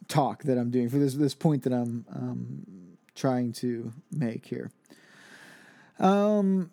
[0.08, 4.70] talk that I'm doing for this this point that I'm um, trying to make here.
[5.98, 6.70] Um,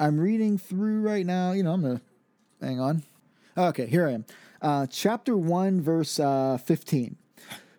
[0.00, 1.52] I'm reading through right now.
[1.52, 2.00] You know, I'm gonna
[2.60, 3.02] hang on.
[3.56, 4.24] Okay, here I am.
[4.60, 7.16] Uh, chapter one, verse uh, fifteen.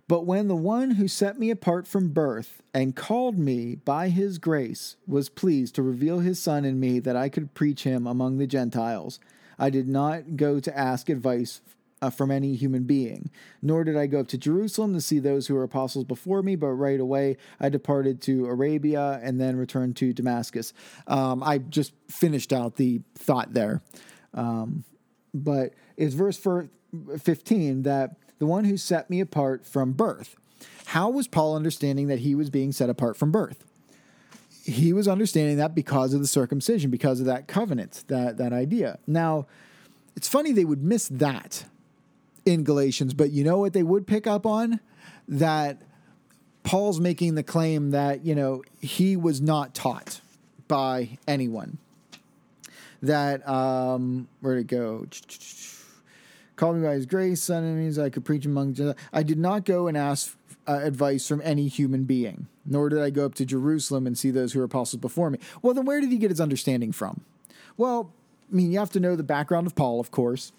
[0.07, 4.37] But when the one who set me apart from birth and called me by his
[4.37, 8.37] grace was pleased to reveal his Son in me that I could preach him among
[8.37, 9.19] the Gentiles,
[9.57, 11.61] I did not go to ask advice
[12.01, 13.31] uh, from any human being,
[13.63, 16.55] nor did I go up to Jerusalem to see those who were apostles before me,
[16.55, 20.73] but right away I departed to Arabia and then returned to Damascus.
[21.07, 23.81] Um, I just finished out the thought there.
[24.35, 24.83] Um,
[25.33, 30.35] but it's verse 15 that the one who set me apart from birth.
[30.87, 33.65] How was Paul understanding that he was being set apart from birth?
[34.63, 38.99] He was understanding that because of the circumcision, because of that covenant, that, that idea.
[39.05, 39.47] Now,
[40.15, 41.65] it's funny they would miss that
[42.45, 44.79] in Galatians, but you know what they would pick up on?
[45.27, 45.81] That
[46.63, 50.21] Paul's making the claim that, you know, he was not taught
[50.67, 51.77] by anyone.
[53.01, 55.05] That, um, where'd it go?
[56.55, 58.97] Called me by his grace, son enemies, I could preach among Gentiles.
[59.11, 60.35] I did not go and ask
[60.67, 64.31] uh, advice from any human being, nor did I go up to Jerusalem and see
[64.31, 65.39] those who were apostles before me.
[65.61, 67.21] Well, then where did he get his understanding from?
[67.77, 68.11] Well,
[68.51, 70.51] I mean, you have to know the background of Paul, of course.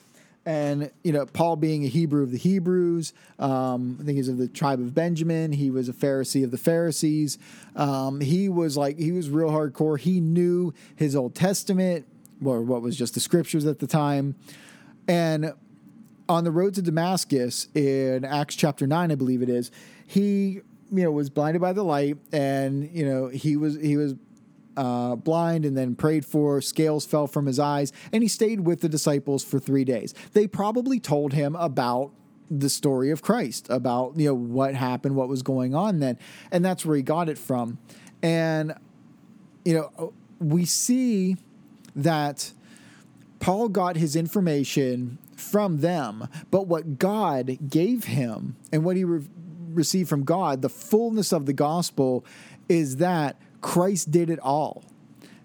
[0.44, 4.38] And you know, Paul being a Hebrew of the Hebrews, um, I think he's of
[4.38, 5.51] the tribe of Benjamin.
[5.51, 7.36] He was a Pharisee of the Pharisees.
[7.74, 9.99] Um, he was like he was real hardcore.
[9.99, 12.07] He knew his Old Testament,
[12.44, 14.36] or what was just the scriptures at the time.
[15.09, 15.53] And
[16.28, 19.70] on the road to Damascus in Acts chapter nine, I believe it is,
[20.06, 20.60] he
[20.92, 24.14] you know was blinded by the light, and you know he was he was
[24.76, 26.60] uh, blind and then prayed for.
[26.60, 30.14] Scales fell from his eyes, and he stayed with the disciples for three days.
[30.32, 32.12] They probably told him about
[32.50, 36.18] the story of Christ, about you know what happened, what was going on then,
[36.50, 37.78] and that's where he got it from.
[38.22, 38.74] And
[39.64, 41.36] you know, we see
[41.94, 42.52] that
[43.40, 49.26] Paul got his information from them, but what God gave him and what he re-
[49.70, 52.24] received from God, the fullness of the gospel,
[52.68, 54.84] is that Christ did it all.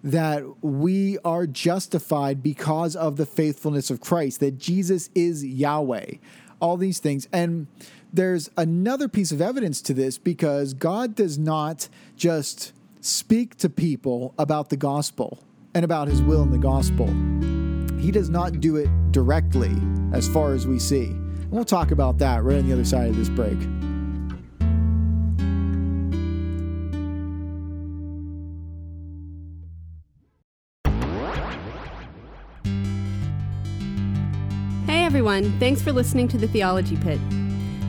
[0.04, 6.14] That we are justified because of the faithfulness of Christ, that Jesus is Yahweh,
[6.60, 7.28] all these things.
[7.32, 7.68] And
[8.12, 11.88] there's another piece of evidence to this because God does not
[12.18, 15.40] just speak to people about the gospel
[15.74, 17.08] and about his will in the gospel.
[18.02, 19.72] He does not do it directly,
[20.12, 21.06] as far as we see.
[21.06, 23.60] And we'll talk about that right on the other side of this break.
[34.88, 35.52] Hey everyone.
[35.60, 37.20] Thanks for listening to the Theology Pit.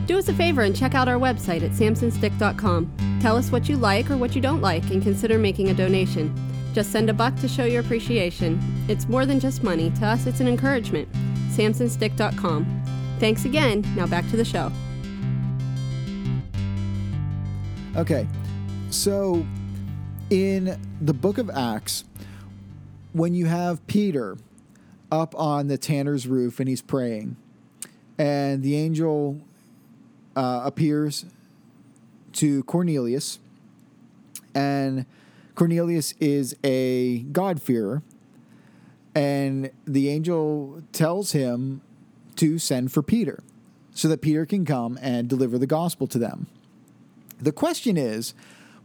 [0.06, 3.18] Do us a favor and check out our website at samsonstick.com.
[3.22, 6.51] Tell us what you like or what you don't like and consider making a donation.
[6.72, 8.60] Just send a buck to show your appreciation.
[8.88, 9.90] It's more than just money.
[9.90, 11.08] To us, it's an encouragement.
[11.50, 12.82] samsonstick.com.
[13.18, 13.84] Thanks again.
[13.96, 14.72] Now back to the show.
[17.96, 18.26] Okay.
[18.90, 19.46] So
[20.30, 22.04] in the book of Acts,
[23.12, 24.36] when you have Peter
[25.12, 27.36] up on the tanner's roof and he's praying.
[28.18, 29.42] And the angel
[30.34, 31.26] uh, appears
[32.32, 33.38] to Cornelius.
[34.54, 35.04] And
[35.54, 38.02] Cornelius is a God-fearer.
[39.14, 41.82] And the angel tells him
[42.36, 43.42] to send for Peter
[43.92, 46.46] so that Peter can come and deliver the gospel to them.
[47.38, 48.32] The question is,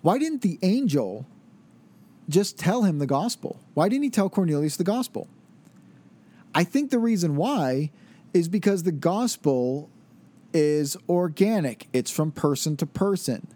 [0.01, 1.25] why didn't the angel
[2.27, 3.59] just tell him the gospel?
[3.73, 5.29] Why didn't he tell Cornelius the gospel?
[6.53, 7.91] I think the reason why
[8.33, 9.89] is because the gospel
[10.53, 13.47] is organic, it's from person to person.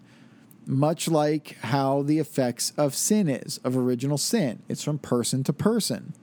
[0.66, 4.62] Much like how the effects of sin is, of original sin.
[4.70, 6.14] It's from person to person.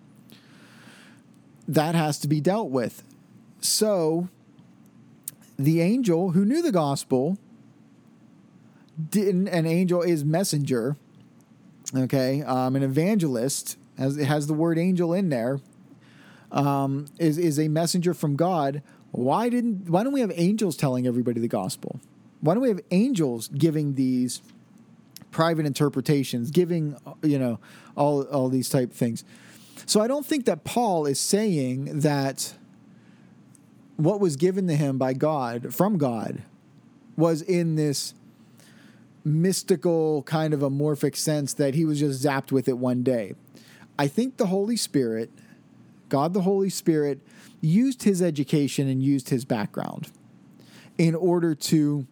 [1.67, 3.03] That has to be dealt with.
[3.61, 4.29] So,
[5.59, 7.37] the angel who knew the gospel
[9.11, 10.97] didn't, an angel is messenger,
[11.95, 15.61] okay, um, an evangelist, has, it has the word angel in there,
[16.51, 18.83] um, is is a messenger from God.
[19.11, 22.01] Why didn't why don't we have angels telling everybody the gospel?
[22.41, 24.43] Why don't we have angels giving these
[25.31, 27.61] private interpretations, giving you know
[27.97, 29.25] all all these type things?
[29.87, 32.55] So I don't think that Paul is saying that
[33.97, 36.43] what was given to him by God from God
[37.17, 38.15] was in this
[39.25, 43.35] mystical kind of amorphic sense that he was just zapped with it one day.
[43.99, 45.31] I think the Holy Spirit
[46.09, 47.21] God the Holy Spirit
[47.61, 50.11] used his education and used his background
[50.97, 52.07] in order to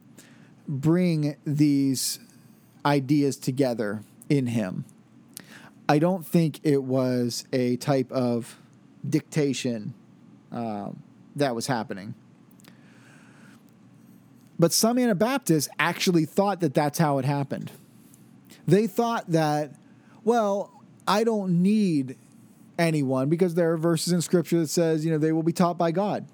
[0.69, 2.19] bring these
[2.85, 4.85] ideas together in him.
[5.89, 8.59] I don't think it was a type of
[9.09, 9.95] dictation
[10.51, 10.91] uh,
[11.37, 12.15] that was happening.
[14.59, 17.71] But some Anabaptists actually thought that that's how it happened.
[18.67, 19.75] They thought that,
[20.25, 20.73] well,
[21.07, 22.17] I don't need
[22.79, 25.79] anyone because there are verses in scripture that says, you know, they will be taught
[25.79, 26.27] by God.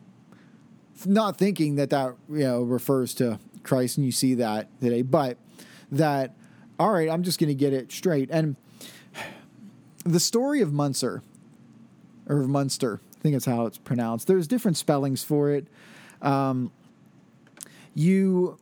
[1.05, 5.39] Not thinking that that, you know, refers to Christ and you see that today, but
[5.91, 6.35] that,
[6.79, 8.31] all right, I'm just going to get it straight.
[8.31, 8.57] And
[10.05, 11.23] the story of Munster,
[12.29, 14.27] or of Munster, I think that's how it's pronounced.
[14.27, 15.67] There's different spellings for it.
[16.21, 16.73] Um,
[17.95, 18.59] you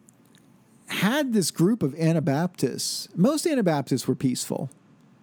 [0.86, 3.08] had this group of Anabaptists.
[3.14, 4.70] Most Anabaptists were peaceful.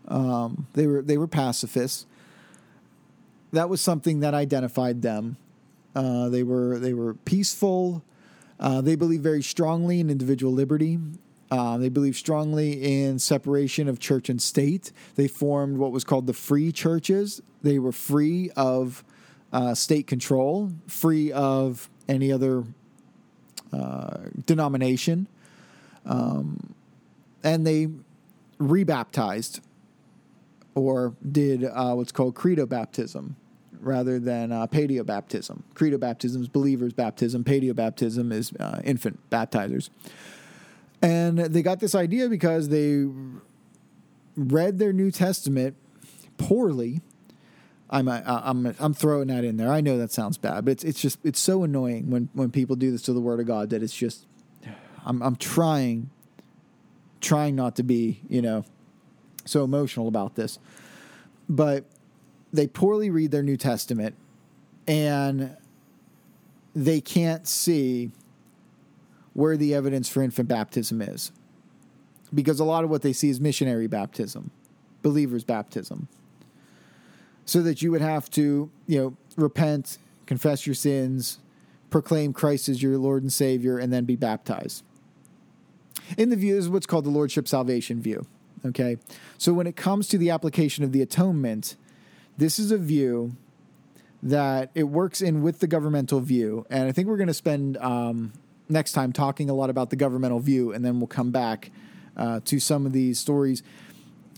[0.08, 2.06] Um, they were they were pacifists
[3.52, 5.38] that was something that identified them.
[5.96, 8.04] Uh, they were they were peaceful.
[8.60, 11.00] Uh, they believe very strongly in individual liberty.
[11.50, 14.92] Uh, they believe strongly in separation of church and state.
[15.16, 17.42] They formed what was called the free churches.
[17.62, 19.04] They were free of
[19.54, 22.64] uh, state control, free of any other
[23.72, 25.28] uh, denomination,
[26.06, 26.74] um,
[27.44, 27.88] and they
[28.60, 29.62] rebaptized
[30.76, 33.36] or did uh, what's called credo baptism,
[33.88, 35.64] rather than uh, paedio baptism.
[35.74, 37.44] Credo baptism is believers' baptism.
[37.44, 39.90] Paedio baptism is uh, infant baptizers.
[41.02, 43.08] And they got this idea because they
[44.36, 45.76] read their New Testament
[46.38, 47.02] poorly.
[47.90, 49.72] I'm I'm I'm throwing that in there.
[49.72, 52.76] I know that sounds bad, but it's it's just it's so annoying when when people
[52.76, 54.26] do this to the Word of God that it's just
[55.06, 56.10] I'm I'm trying
[57.22, 58.66] trying not to be you know
[59.46, 60.60] so emotional about this,
[61.48, 61.86] but
[62.54, 64.16] they poorly read their New Testament
[64.88, 65.56] and
[66.76, 68.12] they can't see
[69.34, 71.32] where the evidence for infant baptism is.
[72.34, 74.52] Because a lot of what they see is missionary baptism,
[75.02, 76.08] believers' baptism.
[77.46, 81.40] So that you would have to, you know, repent, confess your sins,
[81.90, 84.84] proclaim Christ as your Lord and Savior, and then be baptized.
[86.18, 88.26] In the view, this is what's called the Lordship Salvation view.
[88.66, 88.98] Okay?
[89.38, 91.76] So when it comes to the application of the atonement,
[92.38, 93.36] this is a view
[94.24, 96.66] that it works in with the governmental view.
[96.70, 98.34] And I think we're going to spend um,
[98.70, 101.72] next time talking a lot about the governmental view, and then we'll come back
[102.16, 103.64] uh, to some of these stories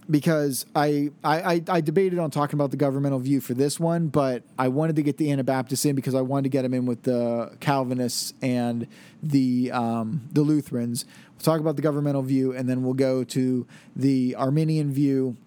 [0.10, 4.44] because I, I, I debated on talking about the governmental view for this one, but
[4.58, 7.04] I wanted to get the Anabaptists in because I wanted to get them in with
[7.04, 8.88] the Calvinists and
[9.22, 11.06] the um, the Lutherans.
[11.34, 15.38] We'll talk about the governmental view, and then we'll go to the Arminian view,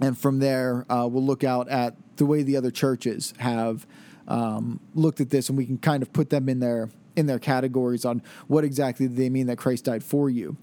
[0.00, 3.86] and from there uh, we'll look out at the way the other churches have
[4.28, 7.38] um, looked at this, and we can kind of put them in their in their
[7.38, 10.56] categories on what exactly they mean that Christ died for you.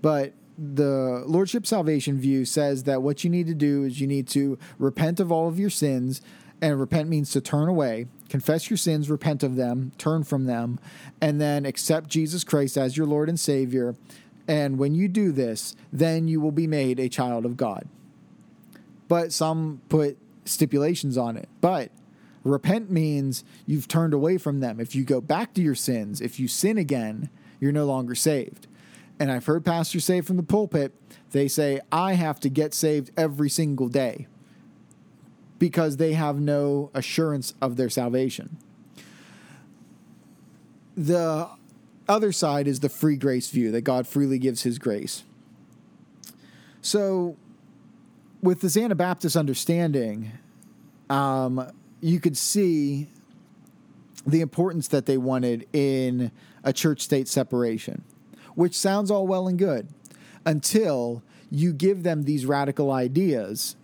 [0.00, 4.28] But the Lordship Salvation view says that what you need to do is you need
[4.28, 6.20] to repent of all of your sins,
[6.60, 10.78] and repent means to turn away, confess your sins, repent of them, turn from them,
[11.20, 13.94] and then accept Jesus Christ as your Lord and Savior.
[14.46, 17.88] And when you do this, then you will be made a child of God.
[19.08, 21.48] But some put stipulations on it.
[21.60, 21.90] But
[22.44, 24.80] repent means you've turned away from them.
[24.80, 27.30] If you go back to your sins, if you sin again,
[27.60, 28.66] you're no longer saved.
[29.18, 30.94] And I've heard pastors say from the pulpit,
[31.32, 34.26] they say, I have to get saved every single day
[35.58, 38.58] because they have no assurance of their salvation.
[40.96, 41.48] The
[42.08, 45.24] other side is the free grace view that God freely gives his grace.
[46.80, 47.36] So,
[48.42, 50.32] with this Anabaptist understanding,
[51.10, 51.70] um,
[52.00, 53.08] you could see
[54.26, 56.30] the importance that they wanted in
[56.62, 58.04] a church state separation
[58.58, 59.86] which sounds all well and good
[60.44, 63.76] until you give them these radical ideas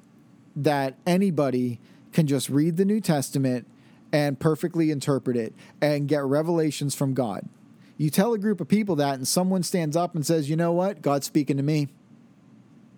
[0.56, 1.78] that anybody
[2.12, 3.68] can just read the New Testament
[4.12, 7.48] and perfectly interpret it and get revelations from God.
[7.96, 10.72] You tell a group of people that, and someone stands up and says, You know
[10.72, 11.02] what?
[11.02, 11.86] God's speaking to me.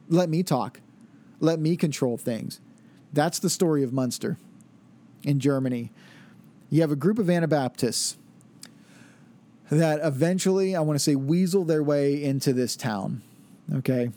[0.08, 0.80] Let me talk.
[1.40, 2.60] Let me control things.
[3.12, 4.38] That's the story of Munster
[5.22, 5.90] in Germany.
[6.70, 8.16] You have a group of Anabaptists
[9.70, 13.22] that eventually, I want to say, weasel their way into this town.
[13.74, 14.10] Okay.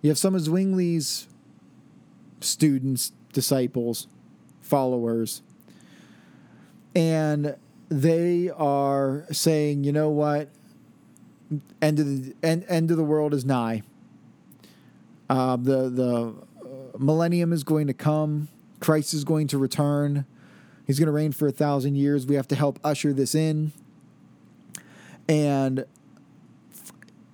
[0.00, 1.28] You have some of Zwingli's
[2.40, 4.08] students, disciples,
[4.60, 5.42] followers,
[6.94, 7.56] and
[7.88, 10.48] they are saying, you know what?
[11.80, 13.82] End of the end, end of the world is nigh.
[15.32, 16.34] Uh, the the
[16.98, 18.48] millennium is going to come.
[18.80, 20.26] Christ is going to return.
[20.86, 22.26] He's going to reign for a thousand years.
[22.26, 23.72] We have to help usher this in
[25.28, 25.84] and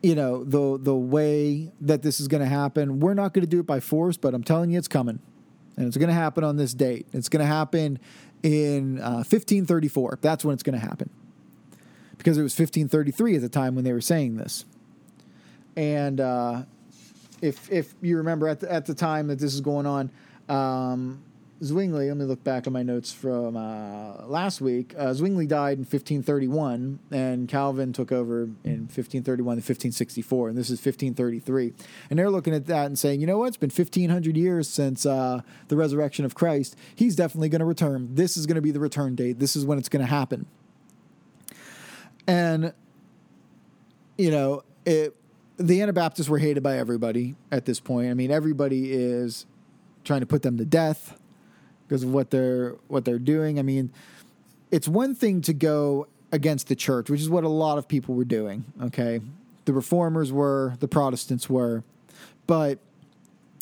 [0.02, 3.50] you know the the way that this is going to happen we're not going to
[3.50, 5.18] do it by force but i'm telling you it's coming
[5.76, 7.98] and it's going to happen on this date it's going to happen
[8.42, 11.10] in uh, 1534 that's when it's going to happen
[12.16, 14.64] because it was 1533 at the time when they were saying this
[15.76, 16.62] and uh,
[17.42, 20.10] if if you remember at the, at the time that this is going on
[20.48, 21.22] um,
[21.62, 24.94] Zwingli, let me look back at my notes from uh, last week.
[24.96, 30.70] Uh, Zwingli died in 1531, and Calvin took over in 1531 to 1564, and this
[30.70, 31.72] is 1533.
[32.10, 33.48] And they're looking at that and saying, you know what?
[33.48, 36.76] It's been 1500 years since uh, the resurrection of Christ.
[36.94, 38.14] He's definitely going to return.
[38.14, 39.40] This is going to be the return date.
[39.40, 40.46] This is when it's going to happen.
[42.28, 42.72] And,
[44.16, 45.16] you know, it,
[45.58, 48.10] the Anabaptists were hated by everybody at this point.
[48.10, 49.44] I mean, everybody is
[50.04, 51.20] trying to put them to death
[51.86, 53.58] because of what they're what they're doing.
[53.58, 53.90] I mean,
[54.70, 58.14] it's one thing to go against the church, which is what a lot of people
[58.14, 58.64] were doing.
[58.82, 59.20] Okay,
[59.64, 61.82] the reformers were, the Protestants were,
[62.46, 62.78] but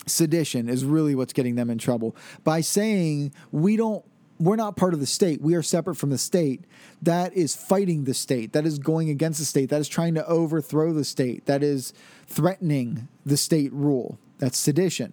[0.07, 4.05] sedition is really what's getting them in trouble by saying we don't
[4.39, 5.41] we're not part of the state.
[5.41, 6.65] We are separate from the state.
[7.03, 8.53] That is fighting the state.
[8.53, 9.71] That is going against the state.
[9.71, 11.47] That is trying to overthrow the state.
[11.47, 11.93] That is
[12.27, 14.19] threatening the state rule.
[14.39, 15.13] That's sedition.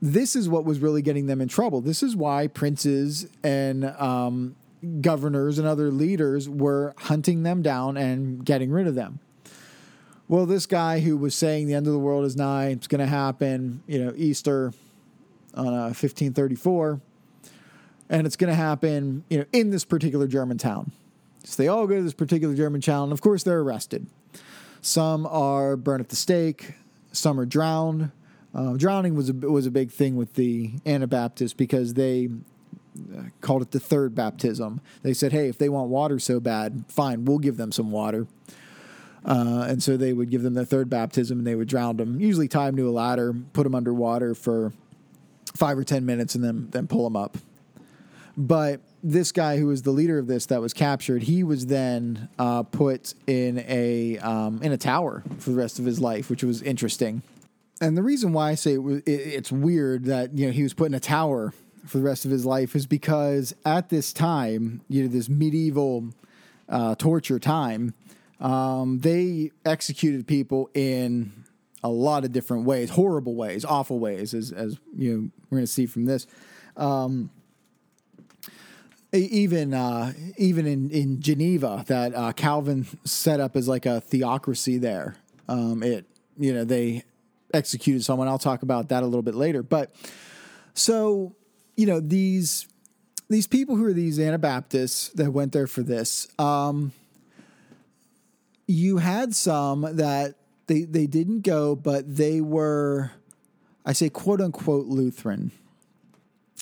[0.00, 1.80] this is what was really getting them in trouble.
[1.80, 4.54] This is why princes and um,
[5.00, 9.18] governors and other leaders were hunting them down and getting rid of them.
[10.28, 13.00] Well, this guy who was saying the end of the world is nigh, it's going
[13.00, 14.72] to happen, you know, Easter
[15.54, 17.00] on uh, 1534,
[18.08, 20.92] and it's going to happen, you know, in this particular German town.
[21.44, 24.06] So they all go to this particular German town, and of course they're arrested.
[24.80, 26.74] Some are burned at the stake,
[27.12, 28.10] some are drowned.
[28.54, 32.28] Uh, drowning was a, was a big thing with the Anabaptists because they
[33.16, 34.80] uh, called it the third baptism.
[35.02, 38.26] They said, hey, if they want water so bad, fine, we'll give them some water.
[39.24, 42.20] Uh, and so they would give them their third baptism and they would drown them,
[42.20, 44.72] usually tie them to a ladder, put them underwater for
[45.54, 47.36] five or 10 minutes, and then, then pull them up.
[48.38, 52.28] But this guy who was the leader of this that was captured, he was then
[52.38, 56.44] uh, put in a um, in a tower for the rest of his life, which
[56.44, 57.22] was interesting.
[57.80, 60.62] And the reason why I say it was, it, it's weird that you know he
[60.62, 61.52] was put in a tower
[61.84, 66.10] for the rest of his life is because at this time, you know, this medieval
[66.68, 67.94] uh, torture time,
[68.40, 71.32] um, they executed people in
[71.82, 75.66] a lot of different ways, horrible ways, awful ways, as as you know we're going
[75.66, 76.28] to see from this.
[76.76, 77.30] Um,
[79.12, 84.78] even uh, even in, in Geneva, that uh, Calvin set up as like a theocracy
[84.78, 85.16] there.
[85.48, 86.06] Um, it
[86.38, 87.04] you know they
[87.54, 88.28] executed someone.
[88.28, 89.62] I'll talk about that a little bit later.
[89.62, 89.94] But
[90.74, 91.34] so
[91.76, 92.66] you know these
[93.30, 96.28] these people who are these Anabaptists that went there for this.
[96.38, 96.92] Um,
[98.66, 100.34] you had some that
[100.66, 103.10] they they didn't go, but they were,
[103.84, 105.50] I say quote unquote Lutheran.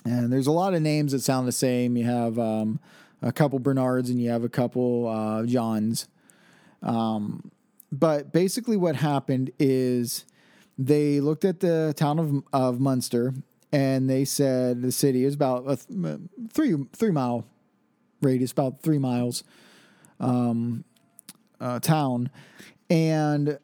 [0.07, 1.96] And there's a lot of names that sound the same.
[1.96, 2.80] You have um,
[3.22, 6.07] a couple Bernards and you have a couple uh, Johns.
[6.82, 7.50] Um,
[7.90, 10.24] but basically, what happened is
[10.78, 13.34] they looked at the town of, of Munster
[13.72, 16.20] and they said the city is about a th-
[16.52, 17.44] three three mile
[18.22, 19.44] radius, about three miles
[20.20, 20.84] um,
[21.61, 22.30] uh, town,
[22.88, 23.59] and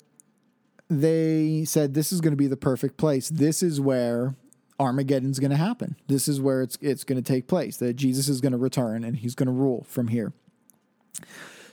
[0.89, 3.29] they said this is going to be the perfect place.
[3.29, 4.35] This is where
[4.81, 5.97] Armageddon's going to happen.
[6.09, 7.77] This is where it's it's going to take place.
[7.77, 10.33] That Jesus is going to return and he's going to rule from here.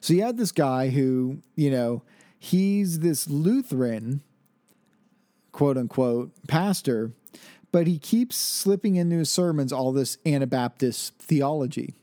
[0.01, 2.03] So you had this guy who, you know,
[2.37, 4.21] he's this Lutheran,
[5.51, 7.11] quote unquote, pastor,
[7.71, 11.93] but he keeps slipping into his sermons all this Anabaptist theology.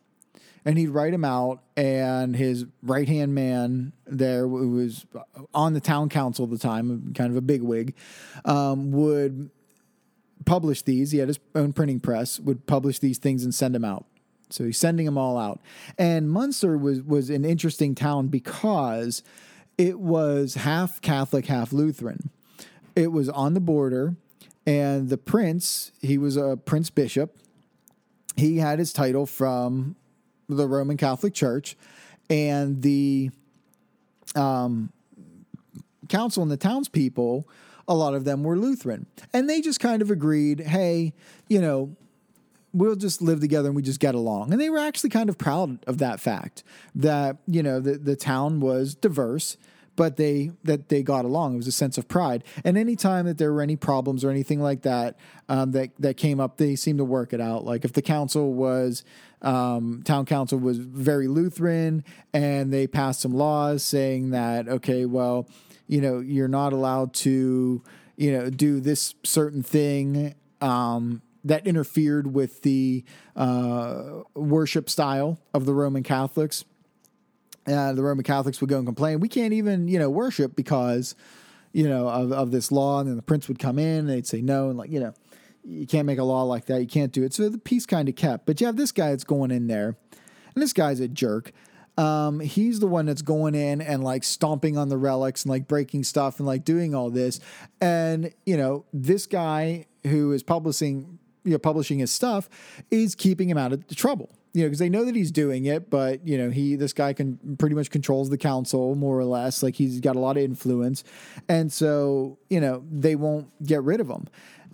[0.64, 5.06] And he'd write him out, and his right hand man there, who was
[5.54, 7.94] on the town council at the time, kind of a bigwig,
[8.44, 9.50] um, would
[10.44, 11.10] publish these.
[11.10, 14.06] He had his own printing press, would publish these things and send them out.
[14.50, 15.60] So he's sending them all out.
[15.98, 19.22] And Munster was was an interesting town because
[19.76, 22.30] it was half Catholic, half Lutheran.
[22.94, 24.16] It was on the border,
[24.66, 27.36] and the prince, he was a prince bishop.
[28.36, 29.96] He had his title from
[30.48, 31.76] the Roman Catholic Church,
[32.30, 33.30] and the
[34.34, 34.92] um,
[36.08, 37.48] council and the townspeople
[37.88, 39.06] a lot of them were Lutheran.
[39.32, 41.12] And they just kind of agreed, hey,
[41.48, 41.96] you know,
[42.72, 44.52] we'll just live together and we just get along.
[44.52, 46.62] And they were actually kind of proud of that fact
[46.94, 49.56] that, you know, the, the town was diverse
[49.96, 51.54] but they that they got along.
[51.54, 52.44] It was a sense of pride.
[52.64, 55.16] And anytime that there were any problems or anything like that
[55.48, 57.64] um, that that came up, they seemed to work it out.
[57.64, 59.02] Like if the council was
[59.42, 65.48] um, town council was very Lutheran and they passed some laws saying that okay, well,
[65.86, 67.82] you know, you're not allowed to,
[68.16, 73.04] you know, do this certain thing um, that interfered with the
[73.36, 76.64] uh, worship style of the Roman Catholics.
[77.66, 81.16] Uh, the Roman Catholics would go and complain, we can't even, you know, worship because,
[81.72, 83.00] you know, of, of this law.
[83.00, 84.68] And then the prince would come in and they'd say no.
[84.68, 85.14] And like, you know,
[85.64, 86.80] you can't make a law like that.
[86.80, 87.34] You can't do it.
[87.34, 88.46] So the peace kind of kept.
[88.46, 89.96] But you have this guy that's going in there,
[90.54, 91.52] and this guy's a jerk.
[91.96, 95.66] Um, he's the one that's going in and like stomping on the relics and like
[95.66, 97.40] breaking stuff and like doing all this.
[97.80, 102.48] And, you know, this guy who is publishing, you know, publishing his stuff
[102.90, 104.30] is keeping him out of trouble.
[104.52, 107.12] You know, because they know that he's doing it, but you know, he this guy
[107.12, 109.62] can pretty much controls the council more or less.
[109.62, 111.04] Like he's got a lot of influence,
[111.46, 114.28] and so you know they won't get rid of him.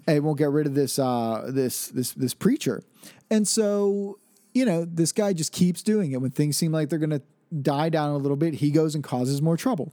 [0.06, 2.84] They won't get rid of this uh, this this this preacher,
[3.28, 4.20] and so
[4.54, 6.20] you know, this guy just keeps doing it.
[6.20, 7.22] When things seem like they're going to
[7.60, 9.92] die down a little bit, he goes and causes more trouble.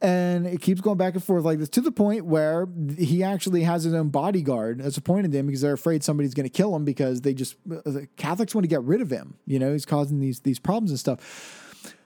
[0.00, 2.66] And it keeps going back and forth like this to the point where
[2.98, 6.50] he actually has his own bodyguard that's appointed him because they're afraid somebody's going to
[6.50, 9.34] kill him because they just the Catholics want to get rid of him.
[9.46, 11.20] You know, he's causing these these problems and stuff.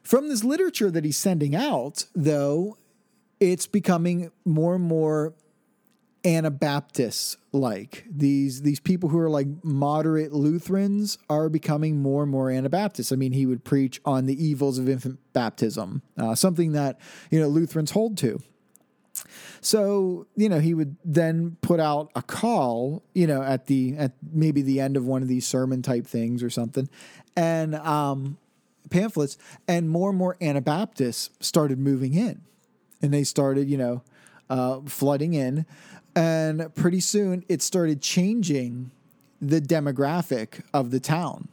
[0.03, 2.77] From this literature that he's sending out, though,
[3.41, 5.33] it's becoming more and more
[6.27, 8.05] Anabaptists like.
[8.11, 13.13] These these people who are like moderate Lutherans are becoming more and more Anabaptists.
[13.13, 16.99] I mean, he would preach on the evils of infant baptism, uh, something that
[17.31, 18.43] you know Lutherans hold to.
[19.61, 24.13] So you know he would then put out a call, you know, at the at
[24.33, 26.89] maybe the end of one of these sermon type things or something,
[27.37, 28.37] and um,
[28.91, 32.43] pamphlets, and more and more Anabaptists started moving in,
[33.01, 34.03] and they started you know
[34.51, 35.67] uh, flooding in,
[36.17, 38.91] and pretty soon it started changing
[39.41, 41.49] the demographic of the town.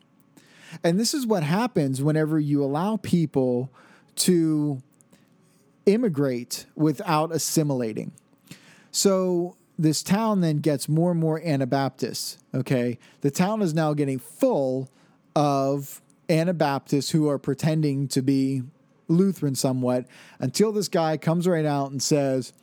[0.84, 3.70] And this is what happens whenever you allow people
[4.16, 4.82] to
[5.86, 8.14] immigrate without assimilating.
[8.92, 12.38] So this town then gets more and more Anabaptists.
[12.54, 12.98] Okay.
[13.22, 14.90] The town is now getting full
[15.36, 18.64] of Anabaptists who are pretending to be
[19.10, 20.06] Lutheran somewhat
[20.40, 22.54] until this guy comes right out and says,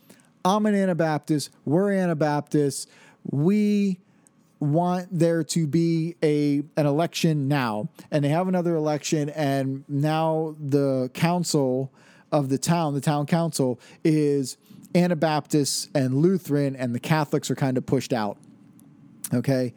[0.43, 2.87] I'm an Anabaptist, we're Anabaptists,
[3.29, 3.99] we
[4.59, 7.89] want there to be a an election now.
[8.11, 11.91] And they have another election and now the council
[12.31, 14.57] of the town the town council is
[14.93, 18.37] anabaptists and lutheran and the catholics are kind of pushed out
[19.33, 19.73] okay?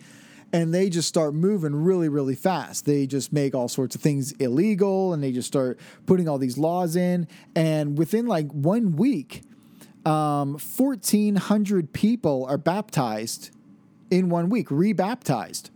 [0.52, 2.86] And they just start moving really really fast.
[2.86, 6.58] They just make all sorts of things illegal and they just start putting all these
[6.58, 7.26] laws in.
[7.56, 9.42] And within like one week
[10.04, 13.50] um, 1400 people are baptized
[14.10, 15.70] in one week, rebaptized.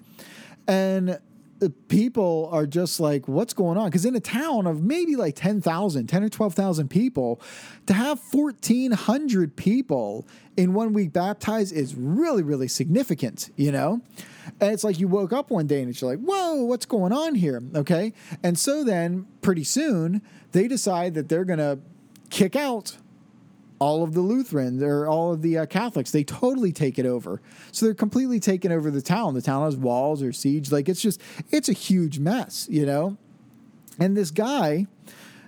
[0.66, 1.18] And
[1.58, 3.88] the people are just like, what's going on?
[3.88, 7.40] Because in a town of maybe like 10,000, 10 or 12,000 people,
[7.86, 10.26] to have 1,400 people
[10.56, 14.00] in one week baptized is really, really significant, you know?
[14.60, 17.34] And it's like you woke up one day and it's like, whoa, what's going on
[17.34, 17.62] here?
[17.74, 18.12] Okay.
[18.42, 20.22] And so then pretty soon
[20.52, 21.78] they decide that they're going to
[22.30, 22.96] kick out
[23.78, 26.10] all of the Lutherans or all of the uh, Catholics.
[26.10, 27.40] They totally take it over.
[27.72, 29.34] So they're completely taking over the town.
[29.34, 30.72] The town has walls or siege.
[30.72, 31.20] Like it's just,
[31.50, 33.16] it's a huge mess, you know?
[33.98, 34.86] And this guy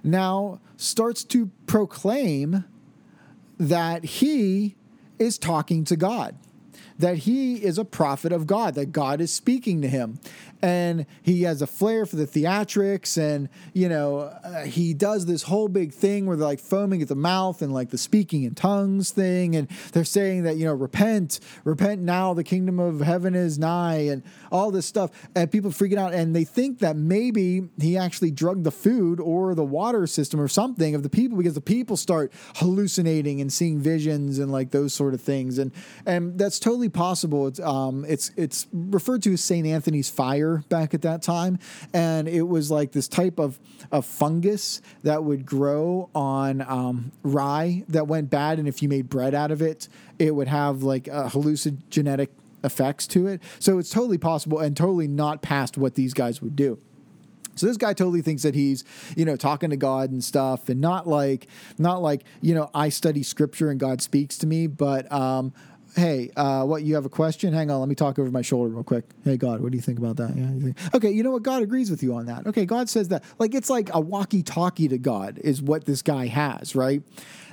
[0.03, 2.64] now starts to proclaim
[3.59, 4.76] that he
[5.18, 6.37] is talking to God
[7.01, 10.20] that he is a prophet of God, that God is speaking to him.
[10.63, 15.45] And he has a flair for the theatrics, and you know, uh, he does this
[15.45, 18.55] whole big thing where they're like foaming at the mouth and like the speaking in
[18.55, 23.35] tongues thing, and they're saying that you know, repent, repent now, the kingdom of heaven
[23.35, 25.11] is nigh, and all this stuff.
[25.35, 29.55] And people freaking out, and they think that maybe he actually drugged the food or
[29.55, 33.79] the water system or something of the people because the people start hallucinating and seeing
[33.81, 35.73] visions and like those sort of things, and
[36.05, 37.47] and that's totally possible.
[37.47, 41.59] It's um, it's it's referred to as Saint Anthony's fire back at that time,
[41.93, 43.59] and it was like this type of
[43.91, 49.09] of fungus that would grow on um, rye that went bad, and if you made
[49.09, 49.89] bread out of it,
[50.19, 52.29] it would have like a hallucinogenic
[52.63, 53.41] effects to it.
[53.59, 56.79] So it's totally possible and totally not past what these guys would do.
[57.57, 58.85] So this guy totally thinks that he's,
[59.17, 61.47] you know, talking to God and stuff, and not like,
[61.79, 65.53] not like, you know, I study scripture and God speaks to me, but um,
[65.95, 67.53] hey, uh, what you have a question?
[67.53, 69.05] Hang on, let me talk over my shoulder real quick.
[69.24, 70.36] Hey, God, what do you think about that?
[70.36, 71.43] Yeah, you think, okay, you know what?
[71.43, 72.47] God agrees with you on that.
[72.47, 73.24] Okay, God says that.
[73.38, 77.03] Like it's like a walkie-talkie to God is what this guy has, right?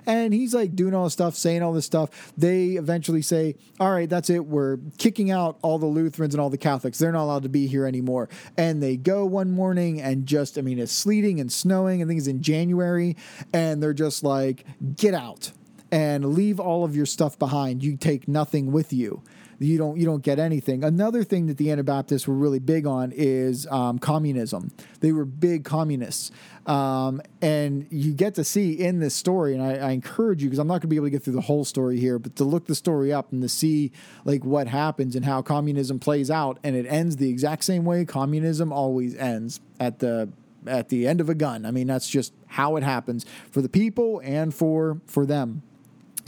[0.07, 2.31] And he's like doing all this stuff, saying all this stuff.
[2.37, 4.45] They eventually say, All right, that's it.
[4.45, 6.97] We're kicking out all the Lutherans and all the Catholics.
[6.97, 8.29] They're not allowed to be here anymore.
[8.55, 12.01] And they go one morning and just, I mean, it's sleeting and snowing.
[12.01, 13.17] I think it's in January.
[13.51, 14.65] And they're just like,
[14.95, 15.51] Get out
[15.91, 17.83] and leave all of your stuff behind.
[17.83, 19.21] You take nothing with you.
[19.59, 20.83] You don't you don't get anything.
[20.83, 24.71] Another thing that the Anabaptists were really big on is um, communism.
[24.99, 26.31] They were big communists,
[26.67, 29.55] um, and you get to see in this story.
[29.55, 31.33] And I, I encourage you because I'm not going to be able to get through
[31.33, 33.91] the whole story here, but to look the story up and to see
[34.25, 38.05] like what happens and how communism plays out, and it ends the exact same way
[38.05, 40.29] communism always ends at the
[40.67, 41.65] at the end of a gun.
[41.65, 45.63] I mean, that's just how it happens for the people and for for them.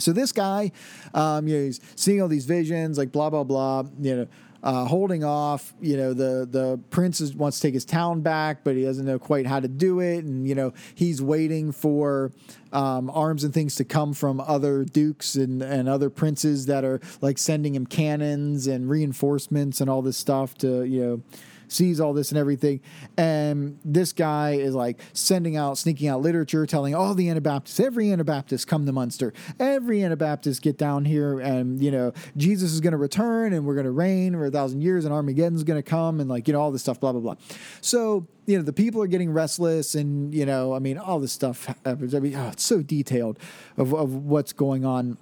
[0.00, 0.72] So this guy,
[1.14, 3.84] um, you know, he's seeing all these visions, like blah blah blah.
[4.00, 4.26] You know.
[4.62, 8.62] Uh, holding off, you know, the the prince is, wants to take his town back,
[8.62, 12.30] but he doesn't know quite how to do it, and you know he's waiting for
[12.70, 17.00] um, arms and things to come from other dukes and and other princes that are
[17.22, 21.22] like sending him cannons and reinforcements and all this stuff to you know
[21.70, 22.80] sees all this and everything.
[23.16, 28.12] And this guy is like sending out, sneaking out literature, telling all the Anabaptists, every
[28.12, 29.32] Anabaptist come to Munster.
[29.58, 33.74] Every Anabaptist get down here and, you know, Jesus is going to return and we're
[33.74, 36.54] going to reign for a thousand years and Armageddon's going to come and like, you
[36.54, 37.36] know, all this stuff, blah, blah, blah.
[37.80, 41.32] So, you know, the people are getting restless and, you know, I mean, all this
[41.32, 42.14] stuff happens.
[42.14, 43.38] I mean, oh, it's so detailed
[43.76, 45.18] of, of what's going on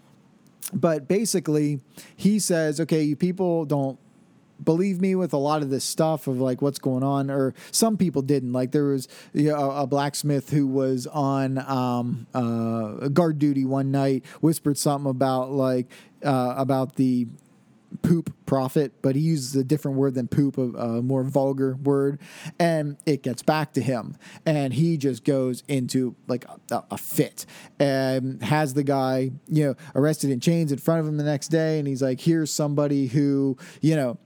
[0.73, 1.81] but basically,
[2.17, 3.99] he says, okay, you people don't
[4.69, 7.97] believe me with a lot of this stuff of like what's going on or some
[7.97, 13.39] people didn't like there was you know, a, blacksmith who was on um, uh, guard
[13.39, 15.91] duty one night whispered something about like
[16.23, 17.27] uh, about the
[18.03, 22.21] poop prophet, but he uses a different word than poop, a, a, more vulgar word,
[22.59, 27.47] and it gets back to him, and he just goes into like a, a, fit
[27.81, 31.49] and has the guy, you know, arrested in chains in front of him the next
[31.49, 34.19] day, and he's like, "Here's somebody who, you know."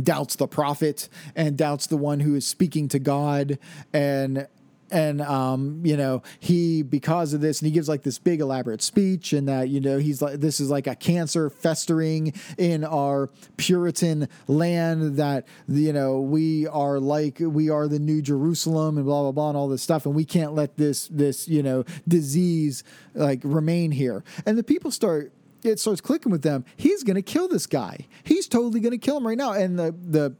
[0.00, 3.58] Doubts the prophet and doubts the one who is speaking to God.
[3.92, 4.46] And
[4.92, 8.82] and um, you know he because of this and he gives like this big elaborate
[8.82, 13.30] speech and that you know he's like this is like a cancer festering in our
[13.56, 19.22] puritan land that you know we are like we are the new jerusalem and blah
[19.22, 20.04] blah blah and all this stuff.
[20.04, 22.84] And we can't let this this you know disease
[23.14, 24.22] like remain here.
[24.44, 25.32] And the people start
[25.64, 28.98] it starts clicking with them he's going to kill this guy he's totally going to
[28.98, 30.34] kill him right now and the the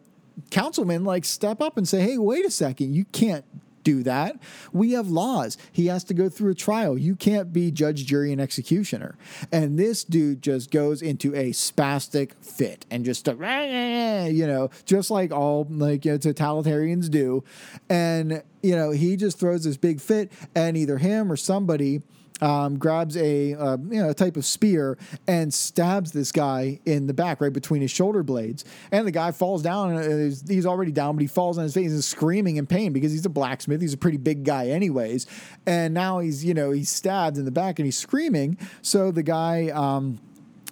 [0.50, 3.44] councilmen like step up and say hey wait a second you can't
[3.82, 4.36] do that.
[4.72, 5.58] We have laws.
[5.70, 6.96] He has to go through a trial.
[6.96, 9.16] You can't be judge, jury, and executioner.
[9.50, 15.32] And this dude just goes into a spastic fit and just, you know, just like
[15.32, 17.44] all like you know, totalitarians do.
[17.88, 22.02] And, you know, he just throws this big fit, and either him or somebody
[22.42, 27.06] um, grabs a uh, you know a type of spear and stabs this guy in
[27.06, 28.64] the back, right between his shoulder blades.
[28.90, 29.92] And the guy falls down.
[29.92, 33.12] And he's already down, but he falls on his face and screaming in pain because
[33.12, 33.80] he's a blacksmith.
[33.80, 35.26] He's a pretty big guy, anyways.
[35.66, 38.58] And now he's you know he's stabbed in the back and he's screaming.
[38.82, 39.68] So the guy.
[39.68, 40.18] Um,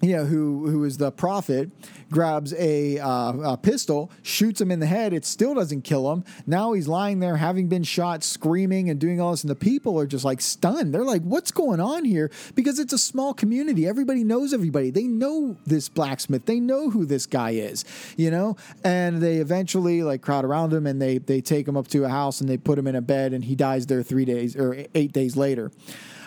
[0.01, 1.71] you know, who who is the prophet,
[2.11, 5.13] grabs a, uh, a, pistol, shoots him in the head.
[5.13, 6.25] It still doesn't kill him.
[6.47, 9.99] Now he's lying there, having been shot, screaming and doing all this, and the people
[10.01, 10.95] are just like stunned.
[10.95, 13.87] They're like, "What's going on here?" Because it's a small community.
[13.87, 14.91] Everybody knows everybody.
[14.91, 16.47] They know this blacksmith.
[16.47, 17.85] They know who this guy is.
[18.17, 21.89] You know, and they eventually like crowd around him and they they take him up
[21.89, 24.25] to a house and they put him in a bed and he dies there three
[24.25, 25.71] days or eight days later.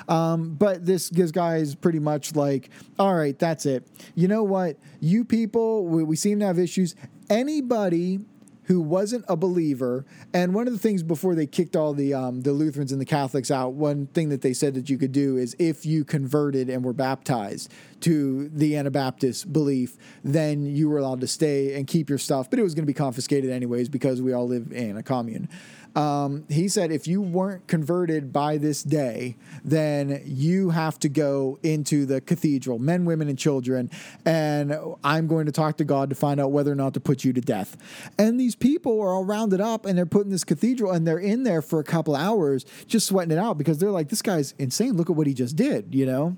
[0.07, 3.87] Um, but this, this guy is pretty much like, all right, that's it.
[4.15, 4.77] You know what?
[4.99, 6.95] You people, we, we seem to have issues.
[7.29, 8.19] Anybody
[8.65, 10.05] who wasn't a believer.
[10.33, 13.05] And one of the things before they kicked all the um, the Lutherans and the
[13.05, 16.69] Catholics out, one thing that they said that you could do is if you converted
[16.69, 17.71] and were baptized
[18.03, 22.49] to the Anabaptist belief, then you were allowed to stay and keep your stuff.
[22.49, 25.49] But it was going to be confiscated anyways because we all live in a commune.
[25.95, 31.59] Um, he said, if you weren't converted by this day, then you have to go
[31.61, 33.91] into the cathedral, men, women, and children,
[34.25, 37.23] and I'm going to talk to God to find out whether or not to put
[37.23, 37.77] you to death.
[38.17, 41.19] And these people are all rounded up and they're put in this cathedral and they're
[41.19, 44.53] in there for a couple hours just sweating it out because they're like, this guy's
[44.57, 44.93] insane.
[44.93, 46.37] Look at what he just did, you know?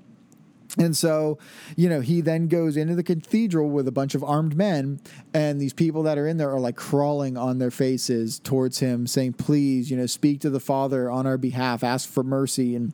[0.78, 1.38] And so,
[1.76, 5.00] you know, he then goes into the cathedral with a bunch of armed men,
[5.32, 9.06] and these people that are in there are like crawling on their faces towards him,
[9.06, 12.74] saying, Please, you know, speak to the Father on our behalf, ask for mercy.
[12.74, 12.92] And,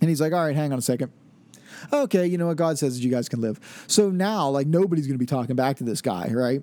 [0.00, 1.12] and he's like, All right, hang on a second.
[1.92, 2.56] Okay, you know what?
[2.56, 3.60] God says that you guys can live.
[3.86, 6.62] So now, like, nobody's going to be talking back to this guy, right?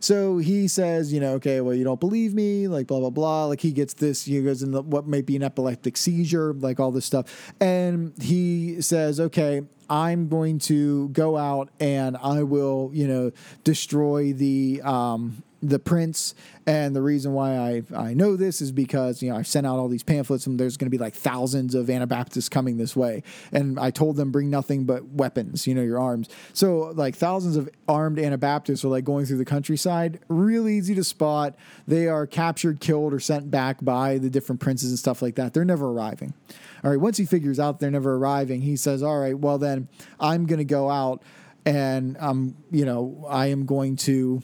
[0.00, 3.44] So he says, you know, okay, well, you don't believe me, like blah blah blah.
[3.44, 6.80] Like he gets this, he goes in the, what may be an epileptic seizure, like
[6.80, 12.90] all this stuff, and he says, okay, I'm going to go out and I will,
[12.94, 13.32] you know,
[13.64, 16.34] destroy the um, the prince.
[16.66, 19.78] And the reason why I, I know this is because, you know, I sent out
[19.78, 23.22] all these pamphlets and there's going to be like thousands of Anabaptists coming this way.
[23.52, 26.28] And I told them bring nothing but weapons, you know, your arms.
[26.52, 30.20] So like thousands of armed Anabaptists are like going through the countryside.
[30.28, 31.56] Really easy to spot.
[31.86, 35.52] They are captured, killed, or sent back by the different princes and stuff like that.
[35.52, 36.34] They're never arriving.
[36.82, 37.00] All right.
[37.00, 40.58] Once he figures out they're never arriving, he says, all right, well then I'm going
[40.58, 41.22] to go out
[41.66, 44.42] and I'm, you know, I am going to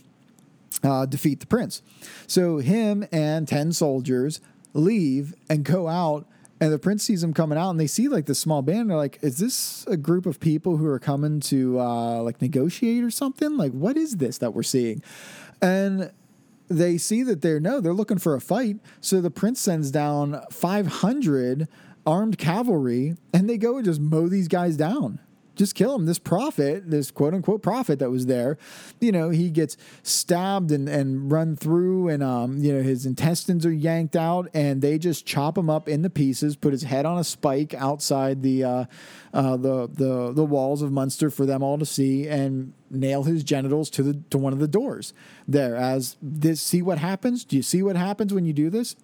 [0.82, 1.82] uh, defeat the prince.
[2.26, 4.41] So him and 10 soldiers
[4.74, 6.26] leave and go out
[6.61, 8.97] and the prince sees them coming out and they see like this small band they're
[8.97, 13.11] like is this a group of people who are coming to uh, like negotiate or
[13.11, 15.03] something like what is this that we're seeing
[15.61, 16.11] and
[16.68, 20.41] they see that they're no they're looking for a fight so the prince sends down
[20.51, 21.68] 500
[22.07, 25.19] armed cavalry and they go and just mow these guys down
[25.57, 26.07] just kill him.
[26.07, 28.59] This prophet, this quote unquote prophet that was there,
[29.01, 33.67] you know, he gets stabbed and, and run through, and um, you know, his intestines
[33.67, 37.19] are yanked out, and they just chop him up into pieces, put his head on
[37.19, 38.85] a spike outside the uh,
[39.35, 43.43] uh, the the the walls of Munster for them all to see, and nail his
[43.43, 45.13] genitals to the to one of the doors
[45.49, 45.75] there.
[45.75, 47.45] As this, see what happens?
[47.45, 48.95] Do you see what happens when you do this?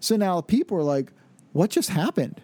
[0.00, 1.12] So now people are like,
[1.58, 2.40] what just happened?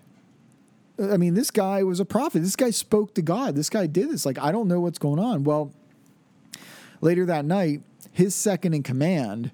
[1.00, 2.40] I mean, this guy was a prophet.
[2.40, 3.54] This guy spoke to God.
[3.54, 4.26] This guy did this.
[4.26, 5.44] Like, I don't know what's going on.
[5.44, 5.72] Well,
[7.00, 9.52] later that night, his second in command,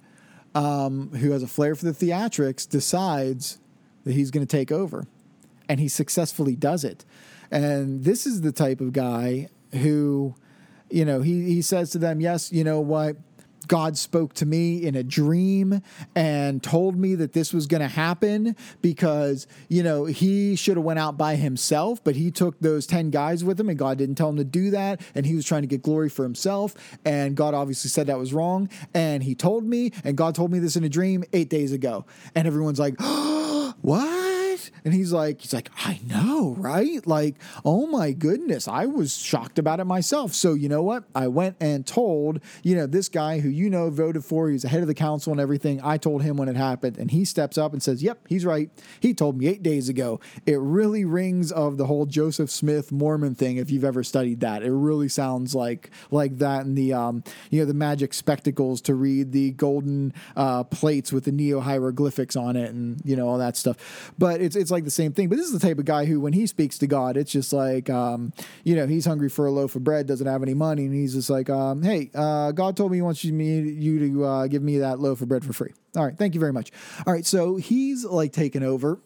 [0.54, 3.58] um, who has a flair for the theatrics, decides
[4.04, 5.06] that he's going to take over.
[5.68, 7.04] And he successfully does it.
[7.50, 10.36] And this is the type of guy who,
[10.88, 13.18] you know, he, he says to them, Yes, you know what?
[13.66, 15.82] God spoke to me in a dream
[16.14, 20.84] and told me that this was going to happen because, you know, he should have
[20.84, 24.16] went out by himself, but he took those 10 guys with him and God didn't
[24.16, 27.36] tell him to do that and he was trying to get glory for himself and
[27.36, 30.76] God obviously said that was wrong and he told me and God told me this
[30.76, 32.06] in a dream 8 days ago.
[32.34, 32.94] And everyone's like,
[33.80, 34.39] "What?"
[34.84, 37.06] And he's like, he's like, I know, right?
[37.06, 40.32] Like, oh my goodness, I was shocked about it myself.
[40.32, 41.04] So you know what?
[41.14, 44.68] I went and told, you know, this guy who you know voted for, he's the
[44.68, 45.80] head of the council and everything.
[45.82, 48.70] I told him when it happened, and he steps up and says, Yep, he's right.
[49.00, 50.20] He told me eight days ago.
[50.46, 54.62] It really rings of the whole Joseph Smith Mormon thing, if you've ever studied that.
[54.62, 58.94] It really sounds like like that and the um, you know, the magic spectacles to
[58.94, 63.38] read the golden uh, plates with the neo hieroglyphics on it and you know all
[63.38, 64.12] that stuff.
[64.18, 65.28] But it's it's like the same thing.
[65.28, 67.52] But this is the type of guy who, when he speaks to God, it's just
[67.52, 68.32] like, um,
[68.64, 71.14] you know, he's hungry for a loaf of bread, doesn't have any money, and he's
[71.14, 74.46] just like, um, hey, uh, God told me he wants you, me, you to uh,
[74.46, 75.72] give me that loaf of bread for free.
[75.96, 76.70] All right, thank you very much.
[77.06, 79.00] All right, so he's like taken over.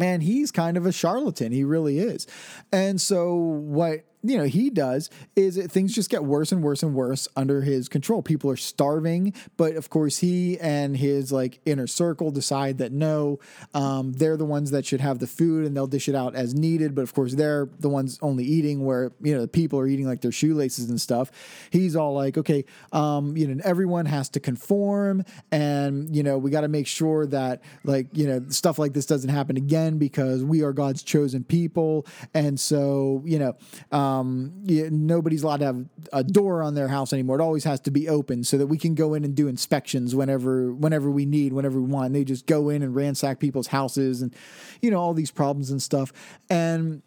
[0.00, 1.52] And he's kind of a charlatan.
[1.52, 2.26] He really is.
[2.72, 6.94] And so, what you know he does is things just get worse and worse and
[6.94, 8.22] worse under his control.
[8.22, 13.40] People are starving but of course he and his like inner circle decide that no
[13.74, 16.54] um, they're the ones that should have the food and they'll dish it out as
[16.54, 16.94] needed.
[16.94, 20.06] But of course they're the ones only eating where you know the people are eating
[20.06, 21.30] like their shoelaces and stuff.
[21.70, 26.50] He's all like okay um, you know everyone has to conform and you know we
[26.50, 30.44] got to make sure that like you know stuff like this doesn't happen again because
[30.44, 32.06] we are god's chosen people.
[32.34, 33.56] And so you know
[33.90, 37.38] um, um, yeah, nobody's allowed to have a door on their house anymore.
[37.38, 40.14] It always has to be open so that we can go in and do inspections
[40.14, 42.06] whenever whenever we need, whenever we want.
[42.06, 44.34] And they just go in and ransack people's houses and
[44.80, 46.12] you know all these problems and stuff.
[46.50, 47.02] And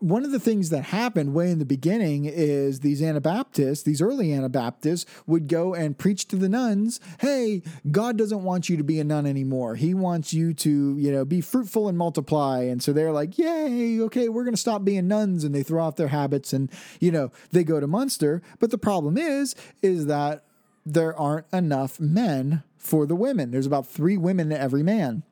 [0.00, 4.32] one of the things that happened way in the beginning is these Anabaptists, these early
[4.32, 9.00] Anabaptists, would go and preach to the nuns, hey, God doesn't want you to be
[9.00, 9.74] a nun anymore.
[9.74, 12.62] He wants you to, you know, be fruitful and multiply.
[12.62, 15.44] And so they're like, yay, okay, we're going to stop being nuns.
[15.44, 16.70] And they throw off their habits and,
[17.00, 18.42] you know, they go to Munster.
[18.60, 20.44] But the problem is, is that
[20.86, 23.50] there aren't enough men for the women.
[23.50, 25.24] There's about three women to every man.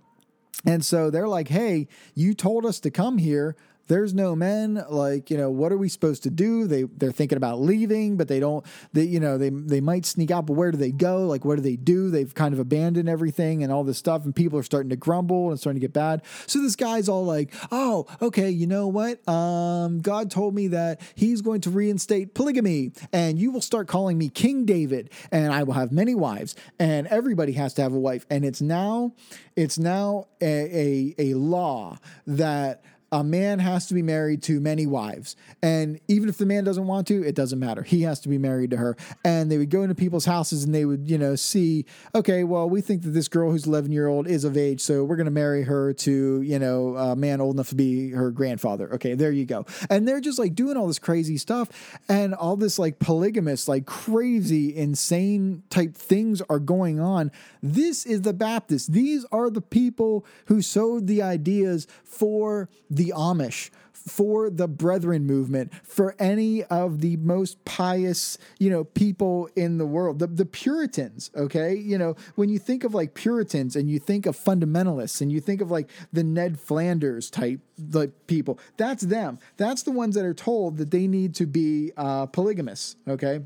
[0.64, 3.56] And so they're like, hey, you told us to come here
[3.88, 6.66] there's no men like you know what are we supposed to do?
[6.66, 10.30] They they're thinking about leaving but they don't they you know they they might sneak
[10.30, 11.26] out but where do they go?
[11.26, 12.10] Like what do they do?
[12.10, 15.50] They've kind of abandoned everything and all this stuff and people are starting to grumble
[15.50, 16.22] and starting to get bad.
[16.46, 19.26] So this guy's all like oh okay you know what?
[19.28, 24.18] Um god told me that he's going to reinstate polygamy and you will start calling
[24.18, 27.98] me king david and i will have many wives and everybody has to have a
[27.98, 28.26] wife.
[28.30, 29.14] And it's now
[29.54, 34.86] it's now a, a, a law that a man has to be married to many
[34.86, 35.36] wives.
[35.62, 37.82] And even if the man doesn't want to, it doesn't matter.
[37.82, 38.96] He has to be married to her.
[39.24, 41.84] And they would go into people's houses and they would, you know, see,
[42.14, 44.80] okay, well, we think that this girl who's 11 year old is of age.
[44.80, 48.10] So we're going to marry her to, you know, a man old enough to be
[48.10, 48.92] her grandfather.
[48.94, 49.66] Okay, there you go.
[49.88, 51.98] And they're just like doing all this crazy stuff.
[52.08, 57.30] And all this like polygamous, like crazy, insane type things are going on.
[57.62, 58.88] This is the Baptists.
[58.88, 65.72] These are the people who sowed the ideas for the Amish, for the Brethren movement,
[65.84, 71.30] for any of the most pious, you know, people in the world, the, the Puritans,
[71.36, 71.74] okay?
[71.74, 75.40] You know, when you think of like Puritans and you think of fundamentalists and you
[75.40, 77.60] think of like the Ned Flanders type
[77.92, 79.38] like people, that's them.
[79.56, 83.40] That's the ones that are told that they need to be uh, polygamous, okay?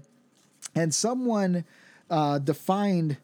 [0.74, 1.64] And someone
[2.10, 3.16] uh, defined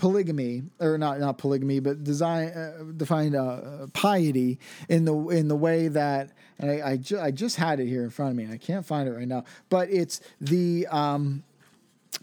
[0.00, 5.54] polygamy or not not polygamy but design uh, defined uh, piety in the in the
[5.54, 6.30] way that
[6.60, 8.84] I I, ju- I, just had it here in front of me and I can't
[8.84, 11.44] find it right now but it's the um,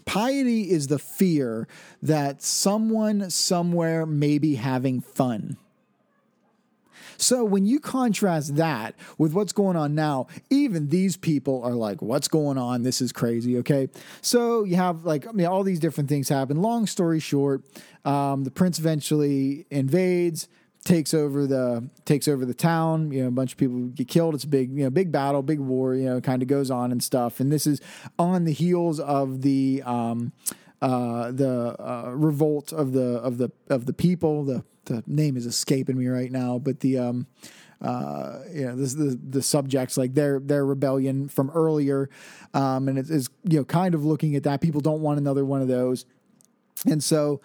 [0.04, 1.68] piety is the fear
[2.02, 5.56] that someone somewhere may be having fun
[7.18, 12.00] so when you contrast that with what's going on now, even these people are like,
[12.00, 12.84] what's going on?
[12.84, 13.58] This is crazy.
[13.58, 13.88] Okay.
[14.22, 16.62] So you have like, I mean, all these different things happen.
[16.62, 17.64] Long story short,
[18.04, 20.48] um, the prince eventually invades
[20.84, 23.10] takes over the takes over the town.
[23.10, 24.34] You know, a bunch of people get killed.
[24.34, 25.94] It's a big, you know, big battle, big war.
[25.94, 27.40] You know, kind of goes on and stuff.
[27.40, 27.80] And this is
[28.18, 30.32] on the heels of the um,
[30.80, 34.44] uh, the uh, revolt of the of the of the people.
[34.44, 37.26] The the name is escaping me right now, but the um,
[37.80, 42.10] uh, you know this, the the subjects like their their rebellion from earlier,
[42.54, 44.60] um, and it is you know kind of looking at that.
[44.60, 46.04] People don't want another one of those,
[46.86, 47.40] and so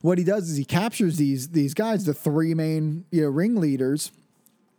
[0.00, 4.12] what he does is he captures these these guys, the three main you know ringleaders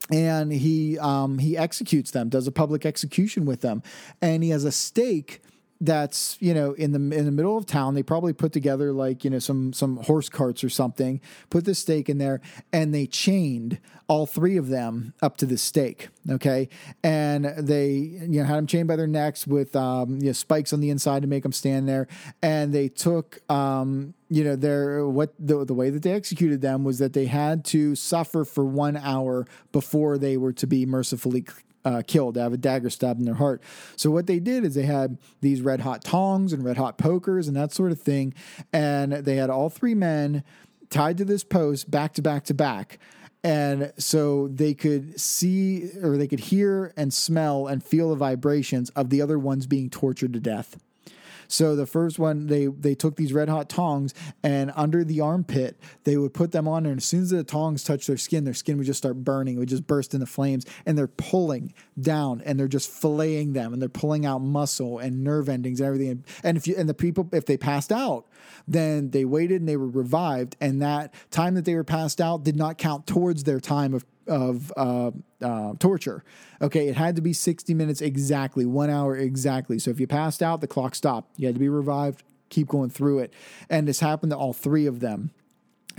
[0.10, 3.84] and he um, he executes them, does a public execution with them,
[4.22, 5.42] and he has a stake
[5.80, 9.24] that's you know in the in the middle of town they probably put together like
[9.24, 12.42] you know some some horse carts or something put the stake in there
[12.74, 16.70] and they chained all three of them up to the stake okay?
[17.04, 20.74] And they you know had them chained by their necks with um, you know spikes
[20.74, 22.08] on the inside to make them stand there.
[22.42, 26.84] And they took um, you know their what the, the way that they executed them
[26.84, 31.46] was that they had to suffer for one hour before they were to be mercifully
[31.88, 32.36] uh, killed.
[32.36, 33.62] They have a dagger stabbed in their heart.
[33.96, 37.48] So what they did is they had these red hot tongs and red hot pokers
[37.48, 38.34] and that sort of thing,
[38.74, 40.44] and they had all three men
[40.90, 43.00] tied to this post back to back to back.
[43.44, 48.90] And so they could see or they could hear and smell and feel the vibrations
[48.92, 50.78] of the other ones being tortured to death.
[51.48, 55.80] So the first one, they they took these red hot tongs and under the armpit,
[56.04, 56.86] they would put them on.
[56.86, 59.56] And as soon as the tongs touched their skin, their skin would just start burning.
[59.56, 60.66] It would just burst into flames.
[60.86, 65.24] And they're pulling down and they're just filleting them and they're pulling out muscle and
[65.24, 66.26] nerve endings and everything.
[66.44, 68.26] And if you and the people, if they passed out,
[68.68, 70.56] then they waited and they were revived.
[70.60, 74.06] And that time that they were passed out did not count towards their time of
[74.28, 75.12] of uh,
[75.42, 76.24] uh, torture.
[76.62, 79.80] Okay, it had to be 60 minutes exactly, one hour exactly.
[79.80, 81.32] So if you passed out, the clock stopped.
[81.38, 83.34] You had to be revived, keep going through it.
[83.70, 85.32] And this happened to all three of them.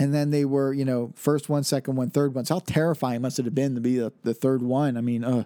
[0.01, 2.45] And then they were, you know, first one, second one, third one.
[2.45, 4.95] So how terrifying must it have been to be the, the third one?
[4.95, 5.43] I mean, uh,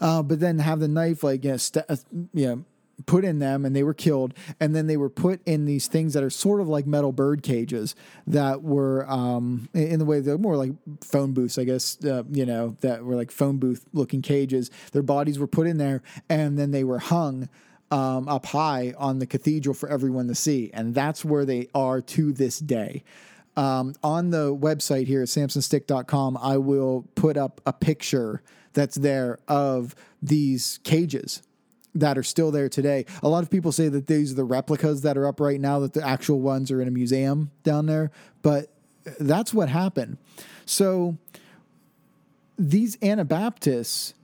[0.00, 1.96] uh, but then have the knife like, you know, st- uh,
[2.32, 2.64] you know
[3.06, 4.34] put in them and they were killed.
[4.58, 7.42] And then they were put in these things that are sort of like metal bird
[7.42, 7.94] cages
[8.26, 10.72] that were um, in the way they're more like
[11.02, 14.70] phone booths i guess uh, you know that were like phone booth looking cages.
[14.92, 17.48] Their bodies were put in there and then they were hung
[17.90, 20.70] um, up high on the cathedral for everyone to see.
[20.72, 23.02] And that's where they are to this day.
[23.56, 28.42] Um, on the website here at samsonstick.com i will put up a picture
[28.74, 31.42] that's there of these cages
[31.94, 33.04] that are still there today.
[33.22, 35.80] A lot of people say that these are the replicas that are up right now,
[35.80, 38.10] that the actual ones are in a museum down there,
[38.42, 38.70] but
[39.18, 40.18] that's what happened.
[40.66, 41.16] So
[42.58, 44.14] these Anabaptists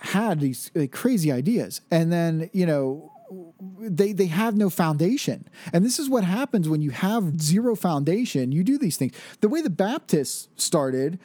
[0.00, 3.12] had these uh, crazy ideas, and then, you know,
[3.78, 5.46] they they have no foundation.
[5.72, 8.50] And this is what happens when you have zero foundation.
[8.50, 9.12] You do these things.
[9.40, 11.18] The way the Baptists started,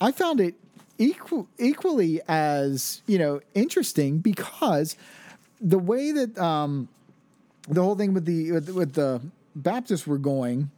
[0.00, 0.54] I found it
[0.98, 4.96] equal, equally as you know interesting because
[5.60, 6.88] the way that um,
[7.68, 9.20] the whole thing with the with, with, the
[9.54, 10.70] Baptists were going.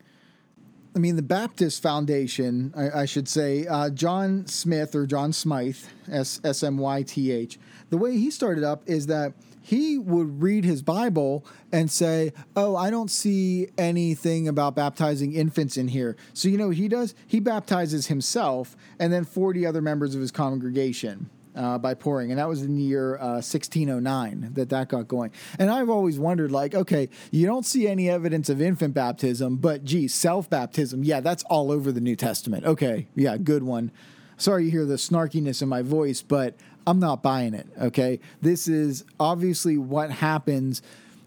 [0.94, 5.76] I mean, the Baptist Foundation, I, I should say, uh, John Smith or John Smythe,
[6.10, 7.58] S S M Y T H.
[7.90, 12.74] The way he started up is that he would read his Bible and say, Oh,
[12.74, 16.16] I don't see anything about baptizing infants in here.
[16.32, 17.14] So, you know he does?
[17.26, 22.38] He baptizes himself and then 40 other members of his congregation uh, by pouring, and
[22.38, 25.30] that was in the year uh, 1609 that that got going.
[25.58, 29.84] And I've always wondered, like, okay, you don't see any evidence of infant baptism, but
[29.84, 32.64] gee, self baptism, yeah, that's all over the New Testament.
[32.64, 33.90] Okay, yeah, good one.
[34.36, 36.54] Sorry you hear the snarkiness in my voice, but
[36.86, 37.66] I'm not buying it.
[37.80, 40.82] Okay, this is obviously what happens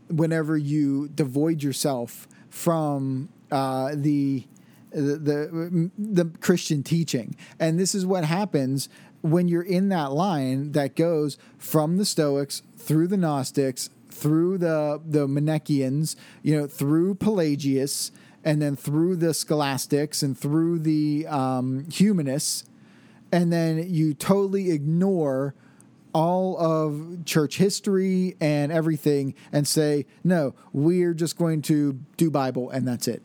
[0.10, 4.46] whenever you devoid yourself from uh, the
[4.94, 7.36] the, the, the Christian teaching.
[7.60, 8.90] And this is what happens
[9.24, 15.02] when you're in that line that goes from the Stoics through the Gnostics, through the
[15.04, 18.12] the Manichaeans, you know, through Pelagius,
[18.44, 22.66] and then through the Scholastics and through the um, Humanists,
[23.32, 25.56] and then you totally ignore
[26.14, 32.70] all of church history and everything and say, no, we're just going to do Bible
[32.70, 33.24] and that's it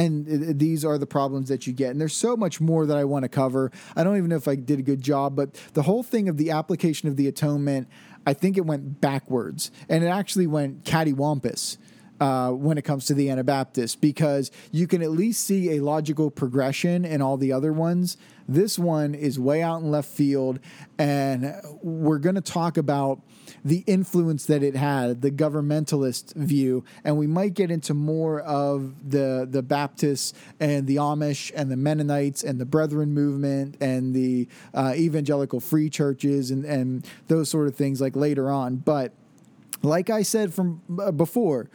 [0.00, 1.90] and these are the problems that you get.
[1.90, 3.70] And there's so much more that I want to cover.
[3.94, 6.36] I don't even know if I did a good job, but the whole thing of
[6.36, 7.88] the application of the atonement,
[8.26, 11.78] I think it went backwards and it actually went cattywampus.
[12.20, 16.30] Uh, when it comes to the Anabaptists, because you can at least see a logical
[16.30, 18.18] progression in all the other ones.
[18.46, 20.60] This one is way out in left field,
[20.98, 23.22] and we're going to talk about
[23.64, 29.10] the influence that it had, the governmentalist view, and we might get into more of
[29.10, 34.46] the the Baptists and the Amish and the Mennonites and the Brethren movement and the
[34.74, 38.76] uh, evangelical free churches and and those sort of things like later on.
[38.76, 39.12] But
[39.82, 41.70] like I said from uh, before,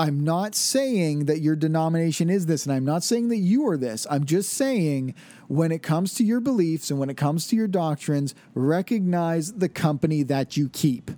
[0.00, 3.76] I'm not saying that your denomination is this, and I'm not saying that you are
[3.76, 4.06] this.
[4.08, 5.14] I'm just saying
[5.48, 9.68] when it comes to your beliefs and when it comes to your doctrines, recognize the
[9.68, 11.10] company that you keep.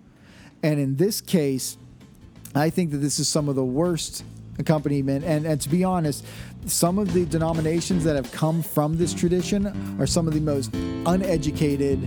[0.62, 1.77] And in this case,
[2.55, 4.24] I think that this is some of the worst
[4.59, 5.24] accompaniment.
[5.24, 6.24] And, and to be honest,
[6.65, 9.66] some of the denominations that have come from this tradition
[10.01, 10.73] are some of the most
[11.07, 11.98] uneducated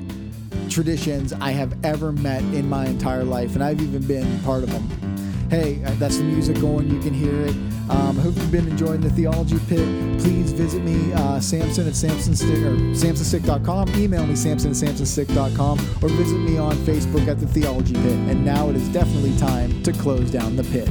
[0.70, 3.54] traditions I have ever met in my entire life.
[3.54, 5.33] And I've even been part of them.
[5.54, 6.90] Hey, uh, that's the music going.
[6.90, 7.56] You can hear it.
[7.88, 9.88] Um, I hope you've been enjoying the Theology Pit.
[10.20, 13.90] Please visit me, uh, Samson at samsonstick or samsonstick.com.
[13.94, 18.18] Email me, samson at samsonstick.com, or visit me on Facebook at the Theology Pit.
[18.32, 20.90] And now it is definitely time to close down the pit.